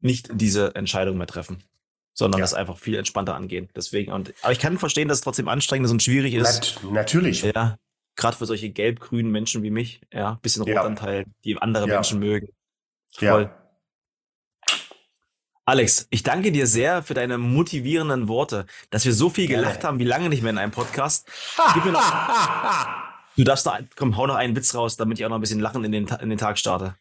nicht 0.00 0.30
diese 0.32 0.74
Entscheidung 0.74 1.16
mehr 1.16 1.26
treffen, 1.26 1.64
sondern 2.12 2.38
ja. 2.38 2.44
das 2.44 2.54
einfach 2.54 2.78
viel 2.78 2.96
entspannter 2.96 3.34
angehen. 3.34 3.68
Deswegen 3.74 4.12
und 4.12 4.32
aber 4.42 4.52
ich 4.52 4.60
kann 4.60 4.78
verstehen, 4.78 5.08
dass 5.08 5.18
es 5.18 5.24
trotzdem 5.24 5.48
anstrengend 5.48 5.86
ist 5.86 5.92
und 5.92 6.02
schwierig 6.02 6.34
ist. 6.34 6.82
Nat 6.82 6.92
natürlich. 6.92 7.42
Ja. 7.42 7.78
Gerade 8.14 8.36
für 8.36 8.46
solche 8.46 8.70
gelb-grünen 8.70 9.32
Menschen 9.32 9.62
wie 9.62 9.70
mich, 9.70 10.02
ja, 10.12 10.34
bisschen 10.42 10.62
Rotanteil, 10.62 11.20
ja. 11.20 11.32
die 11.44 11.56
andere 11.56 11.88
ja. 11.88 11.94
Menschen 11.94 12.18
mögen. 12.18 12.48
Voll. 13.14 13.42
Ja. 13.42 13.61
Alex, 15.64 16.08
ich 16.10 16.24
danke 16.24 16.50
dir 16.50 16.66
sehr 16.66 17.04
für 17.04 17.14
deine 17.14 17.38
motivierenden 17.38 18.26
Worte, 18.26 18.66
dass 18.90 19.04
wir 19.04 19.12
so 19.12 19.30
viel 19.30 19.46
gelacht 19.46 19.74
Gerne. 19.74 19.88
haben 19.88 19.98
wie 20.00 20.04
lange 20.04 20.28
nicht 20.28 20.42
mehr 20.42 20.50
in 20.50 20.58
einem 20.58 20.72
Podcast. 20.72 21.28
Gib 21.74 21.84
mir 21.84 21.92
noch, 21.92 22.02
du 23.36 23.44
darfst 23.44 23.64
noch, 23.66 23.78
komm, 23.94 24.16
hau 24.16 24.26
noch 24.26 24.34
einen 24.34 24.56
Witz 24.56 24.74
raus, 24.74 24.96
damit 24.96 25.20
ich 25.20 25.24
auch 25.24 25.28
noch 25.28 25.38
ein 25.38 25.40
bisschen 25.40 25.60
lachen 25.60 25.84
in 25.84 25.92
den, 25.92 26.08
in 26.08 26.30
den 26.30 26.38
Tag 26.38 26.58
starte. 26.58 26.96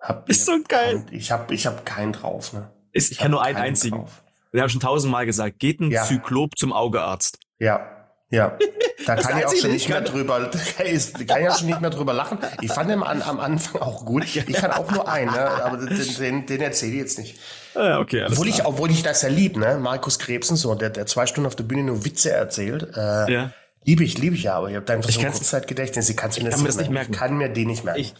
Hab, 0.00 0.28
ist 0.28 0.44
so 0.44 0.58
geil. 0.66 1.06
Ich 1.12 1.30
habe 1.30 1.54
ich 1.54 1.66
hab 1.66 1.86
keinen 1.86 2.12
drauf. 2.12 2.52
Ne? 2.52 2.70
Ist, 2.92 3.12
ich, 3.12 3.20
ich 3.20 3.28
nur 3.28 3.42
einen 3.42 3.58
einzigen. 3.58 3.98
Drauf. 3.98 4.24
Wir 4.50 4.62
haben 4.62 4.68
schon 4.68 4.80
tausendmal 4.80 5.24
gesagt, 5.24 5.60
geht 5.60 5.80
ein 5.80 5.92
ja. 5.92 6.02
Zyklop 6.02 6.58
zum 6.58 6.72
Augearzt. 6.72 7.38
Ja. 7.58 7.92
Ja, 8.28 8.58
da 9.14 9.14
kann 9.14 9.38
ich 9.38 9.46
auch 9.46 9.54
schon 9.54 9.70
nicht 9.70 9.88
mehr 9.88 10.00
drüber, 10.00 10.40
da 10.40 10.58
kann 10.58 10.86
ich, 10.86 11.12
ich 11.18 11.32
auch 11.32 11.58
schon 11.58 11.68
nicht 11.68 11.80
mehr 11.80 11.90
drüber 11.90 12.12
lachen. 12.12 12.38
Ich 12.60 12.72
fand 12.72 12.90
den 12.90 13.02
am, 13.02 13.22
am 13.22 13.40
Anfang 13.40 13.80
auch 13.80 14.04
gut. 14.04 14.24
Ich 14.24 14.52
kann 14.52 14.72
auch 14.72 14.90
nur 14.90 15.08
einen, 15.08 15.32
ne? 15.32 15.48
aber 15.48 15.76
den, 15.76 16.16
den, 16.18 16.46
den 16.46 16.60
erzähle 16.60 16.92
ich 16.92 16.98
jetzt 16.98 17.18
nicht. 17.18 17.38
Ah, 17.76 18.00
okay, 18.00 18.22
alles 18.22 18.32
obwohl 18.32 18.46
klar. 18.48 18.58
ich, 18.58 18.66
obwohl 18.66 18.90
ich 18.90 19.02
das 19.02 19.22
ja 19.22 19.28
lieb, 19.28 19.56
ne? 19.56 19.78
Markus 19.78 20.18
Krebsen, 20.18 20.56
so, 20.56 20.74
der, 20.74 20.90
der 20.90 21.06
zwei 21.06 21.26
Stunden 21.26 21.46
auf 21.46 21.54
der 21.54 21.64
Bühne 21.64 21.84
nur 21.84 22.04
Witze 22.04 22.32
erzählt. 22.32 22.88
Äh, 22.96 23.32
ja. 23.32 23.50
Liebe 23.84 24.02
ich, 24.02 24.18
liebe 24.18 24.34
ich 24.34 24.44
ja, 24.44 24.54
aber 24.54 24.70
ich 24.70 24.76
habe 24.76 24.92
einfach 24.92 25.10
so 25.10 25.20
ein 25.20 25.30
Kurzzeitgedächtnis. 25.30 26.08
Ich, 26.08 26.16
kann's 26.16 26.36
ich 26.36 26.44
kann 26.48 26.60
mir 26.60 26.66
das 26.66 26.76
nicht 26.76 26.90
merken. 26.90 27.12
Ich 27.12 27.18
kann 27.18 27.36
mir 27.36 27.48
den 27.48 27.68
nicht 27.68 27.84
merken. 27.84 28.00
Ich, 28.00 28.14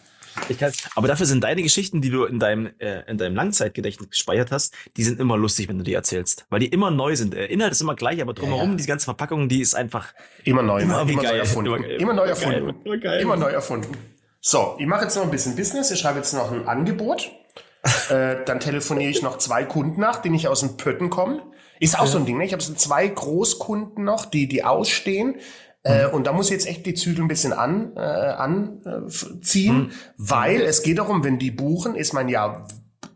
ich 0.49 0.59
kann, 0.59 0.73
aber 0.95 1.09
dafür 1.09 1.27
sind 1.27 1.43
deine 1.45 1.63
Geschichten, 1.63 2.01
die 2.01 2.11
du 2.11 2.25
in 2.25 2.39
deinem, 2.39 2.71
äh, 2.79 3.03
in 3.11 3.19
deinem 3.19 3.35
Langzeitgedächtnis 3.35 4.11
gespeichert 4.11 4.51
hast, 4.51 4.75
die 4.97 5.05
sind 5.05 5.21
immer 5.21 5.37
lustig, 5.37 5.69
wenn 5.69 5.79
du 5.79 5.85
die 5.85 5.95
erzählst. 5.95 6.47
Weil 6.51 6.61
die 6.61 6.67
immer 6.67 6.91
neu 6.91 7.17
sind. 7.17 7.35
Der 7.35 7.51
Inhalt 7.51 7.73
ist 7.73 7.81
immer 7.81 7.95
gleich, 7.95 8.21
aber 8.21 8.35
drumherum, 8.35 8.71
ja, 8.71 8.71
ja. 8.73 8.77
die 8.77 8.87
ganze 8.87 9.05
Verpackung, 9.05 9.49
die 9.49 9.61
ist 9.61 9.75
einfach 9.75 10.15
immer 10.45 10.63
neu, 10.63 10.83
immer, 10.83 11.03
immer 11.03 11.23
neu 11.23 11.39
erfunden. 11.39 11.75
Immer, 11.75 12.01
immer 12.01 12.15
neu 12.15 12.27
erfunden. 12.27 12.75
Immer, 12.85 12.99
geil. 12.99 13.21
immer 13.21 13.37
neu 13.37 13.51
erfunden. 13.51 13.97
So, 14.41 14.77
ich 14.79 14.87
mache 14.87 15.05
jetzt 15.05 15.17
noch 15.17 15.25
ein 15.25 15.31
bisschen 15.31 15.57
Business. 15.57 15.91
Ich 15.91 15.99
schreibe 15.99 16.19
jetzt 16.19 16.33
noch 16.33 16.53
ein 16.53 16.69
Angebot. 16.69 17.31
äh, 18.11 18.37
dann 18.45 18.61
telefoniere 18.61 19.11
ich 19.11 19.23
noch 19.23 19.39
zwei 19.39 19.65
Kunden 19.65 20.01
nach, 20.01 20.23
die 20.23 20.31
nicht 20.31 20.49
aus 20.49 20.61
dem 20.61 20.77
Pötten 20.77 21.11
kommen. 21.11 21.41
Ist 21.79 21.99
auch 21.99 22.05
ja. 22.05 22.07
so 22.07 22.19
ein 22.19 22.27
Ding, 22.27 22.39
ne? 22.39 22.45
Ich 22.45 22.53
habe 22.53 22.63
so 22.63 22.73
zwei 22.75 23.07
Großkunden 23.07 24.03
noch, 24.03 24.25
die, 24.25 24.49
die 24.49 24.65
ausstehen. 24.65 25.37
Äh, 25.87 26.07
und 26.09 26.27
da 26.27 26.33
muss 26.33 26.47
ich 26.47 26.53
jetzt 26.53 26.67
echt 26.67 26.85
die 26.87 26.95
Zügel 26.95 27.25
ein 27.25 27.29
bisschen 27.29 27.53
an, 27.53 27.93
äh, 27.97 28.01
anziehen, 28.01 29.77
mhm. 29.77 29.91
weil 30.17 30.61
es 30.63 30.83
geht 30.83 30.99
darum, 30.99 31.23
wenn 31.25 31.39
die 31.39 31.51
buchen, 31.51 31.95
ist 31.95 32.13
mein 32.13 32.29
Jahr 32.29 32.67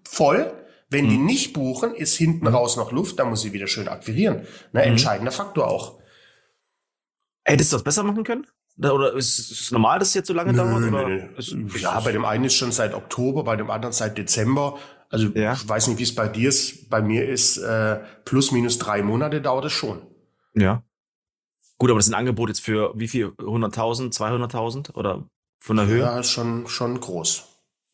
voll, 0.08 0.52
Wenn 0.92 1.08
die 1.08 1.18
nicht 1.18 1.52
buchen, 1.52 1.94
ist 1.94 2.16
hinten 2.16 2.48
raus 2.48 2.76
noch 2.76 2.90
Luft, 2.90 3.18
da 3.20 3.24
muss 3.24 3.42
sie 3.42 3.52
wieder 3.52 3.68
schön 3.68 3.86
akquirieren. 3.86 4.42
Ne, 4.72 4.82
Entscheidender 4.82 5.30
Faktor 5.30 5.68
auch. 5.68 6.00
Hättest 7.44 7.72
du 7.72 7.76
das 7.76 7.84
besser 7.84 8.02
machen 8.02 8.24
können? 8.24 8.44
Oder 8.78 9.14
ist 9.14 9.38
es 9.38 9.70
normal, 9.70 9.98
dass 10.00 10.08
es 10.08 10.14
jetzt 10.14 10.26
so 10.28 10.34
lange 10.34 10.52
dauert? 10.52 10.82
Oder 10.82 11.06
Nö, 11.08 11.22
ist, 11.36 11.52
nö. 11.54 11.68
Ja, 11.78 12.00
bei 12.00 12.12
dem 12.12 12.24
einen 12.24 12.44
ist 12.44 12.54
schon 12.54 12.72
seit 12.72 12.94
Oktober, 12.94 13.44
bei 13.44 13.54
dem 13.56 13.70
anderen 13.70 13.92
seit 13.92 14.16
Dezember. 14.18 14.78
Also 15.10 15.28
Ja. 15.28 15.52
ich 15.52 15.68
weiß 15.68 15.88
nicht, 15.88 15.98
wie 15.98 16.04
es 16.04 16.14
bei 16.14 16.28
dir 16.28 16.48
ist. 16.48 16.88
Bei 16.90 17.00
mir 17.02 17.28
ist 17.28 17.58
äh, 17.58 18.00
plus 18.24 18.50
minus 18.52 18.78
drei 18.78 19.02
Monate 19.02 19.40
dauert 19.40 19.66
es 19.66 19.72
schon. 19.72 20.02
ja. 20.54 20.82
Gut, 21.80 21.90
aber 21.90 21.98
das 21.98 22.06
ist 22.08 22.12
ein 22.12 22.18
Angebot 22.18 22.50
jetzt 22.50 22.60
für 22.60 22.92
wie 22.94 23.08
viel? 23.08 23.28
100.000, 23.38 24.12
200.000 24.14 24.94
oder 24.94 25.24
von 25.62 25.76
der 25.76 25.86
Höhe? 25.86 26.00
Ja, 26.00 26.20
ist 26.20 26.30
schon 26.30 26.68
schon 26.68 27.00
groß. 27.00 27.44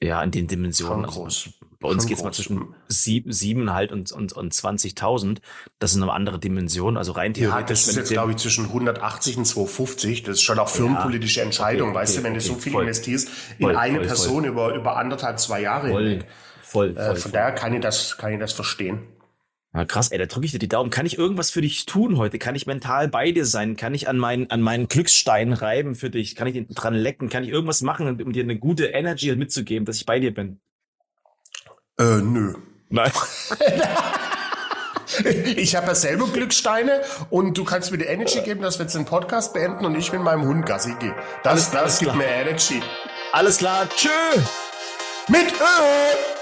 Ja, 0.03 0.22
in 0.22 0.31
den 0.33 0.46
Dimensionen. 0.49 1.05
Schon 1.05 1.11
groß. 1.25 1.49
Bei 1.79 1.88
uns 1.88 2.03
Schon 2.03 2.09
geht's 2.09 2.22
mal 2.22 2.33
zwischen 2.33 2.75
sieben, 2.88 3.33
sieben 3.33 3.72
halt 3.72 3.92
und, 3.92 4.11
und, 4.12 4.33
und 4.33 4.53
20.000. 4.53 5.38
Das 5.79 5.92
ist 5.94 6.03
eine 6.03 6.12
andere 6.12 6.38
Dimension. 6.38 6.96
Also 6.96 7.12
rein 7.12 7.33
Ja, 7.35 7.49
theoretisch. 7.49 7.68
das 7.85 7.88
ist 7.88 7.96
jetzt, 7.96 8.11
du 8.11 8.14
glaube 8.14 8.33
ich, 8.33 8.38
zwischen 8.38 8.64
180 8.66 9.37
und 9.38 9.44
250. 9.46 10.22
Das 10.25 10.37
ist 10.37 10.42
schon 10.42 10.59
auch 10.59 10.68
firmenpolitische 10.68 11.42
Entscheidung, 11.42 11.90
Okay, 11.90 11.99
weißt 11.99 12.12
okay, 12.14 12.18
du, 12.20 12.25
wenn 12.25 12.35
du 12.35 12.40
okay, 12.40 12.49
so 12.49 12.55
viel 12.57 12.72
voll. 12.72 12.83
investierst 12.83 13.29
Voll, 13.61 13.70
in 13.70 13.77
eine 13.77 13.99
voll, 13.99 14.07
Person 14.07 14.44
über, 14.44 14.75
über 14.75 14.96
anderthalb, 14.96 15.38
zwei 15.38 15.61
Jahre 15.62 15.90
voll, 15.90 16.09
hinweg. 16.09 16.27
voll, 16.62 16.94
voll, 16.94 17.03
Äh, 17.03 17.16
von 17.16 17.33
daher 17.33 17.53
kann 17.53 17.72
ich 17.72 17.81
das, 17.81 18.18
kann 18.18 18.33
ich 18.33 18.40
das 18.40 18.53
verstehen. 18.53 19.15
Ja, 19.76 19.84
krass, 19.84 20.10
ey, 20.10 20.16
da 20.16 20.24
drücke 20.24 20.46
ich 20.46 20.52
dir 20.52 20.58
die 20.58 20.68
Daumen. 20.68 20.88
Kann 20.88 21.04
ich 21.04 21.18
irgendwas 21.18 21.50
für 21.50 21.60
dich 21.60 21.84
tun 21.84 22.16
heute? 22.16 22.38
Kann 22.38 22.54
ich 22.54 22.66
mental 22.66 23.08
bei 23.08 23.30
dir 23.30 23.44
sein? 23.44 23.76
Kann 23.76 23.92
ich 23.92 24.08
an 24.08 24.16
meinen, 24.16 24.50
an 24.50 24.62
meinen 24.62 24.88
Glücksstein 24.88 25.52
reiben 25.52 25.94
für 25.94 26.08
dich? 26.08 26.34
Kann 26.34 26.46
ich 26.46 26.64
dran 26.70 26.94
lecken? 26.94 27.28
Kann 27.28 27.44
ich 27.44 27.50
irgendwas 27.50 27.82
machen, 27.82 28.08
um 28.22 28.32
dir 28.32 28.42
eine 28.42 28.56
gute 28.58 28.86
Energy 28.86 29.36
mitzugeben, 29.36 29.84
dass 29.84 29.96
ich 29.96 30.06
bei 30.06 30.18
dir 30.18 30.32
bin? 30.32 30.60
Äh, 31.98 32.22
nö. 32.22 32.54
Nein. 32.88 33.12
Ich 35.56 35.76
habe 35.76 35.86
ja 35.86 35.94
selber 35.94 36.26
Glücksteine 36.26 37.00
und 37.30 37.56
du 37.56 37.64
kannst 37.64 37.90
mir 37.92 37.96
die 37.98 38.04
Energy 38.04 38.40
geben, 38.40 38.60
dass 38.60 38.78
wir 38.78 38.84
jetzt 38.84 38.96
den 38.96 39.04
Podcast 39.04 39.54
beenden 39.54 39.86
und 39.86 39.96
ich 39.96 40.12
mit 40.12 40.20
meinem 40.20 40.44
Hund 40.46 40.66
Gassi 40.66 40.94
gehe. 40.98 41.14
Das, 41.42 41.52
Alles- 41.52 41.70
das 41.70 41.80
alles 41.80 41.98
gibt 42.00 42.12
klar. 42.12 42.16
mir 42.16 42.26
Energy. 42.28 42.82
Alles 43.32 43.56
klar, 43.58 43.88
tschö! 43.96 44.08
Mit 45.28 45.52
Ö! 45.52 46.36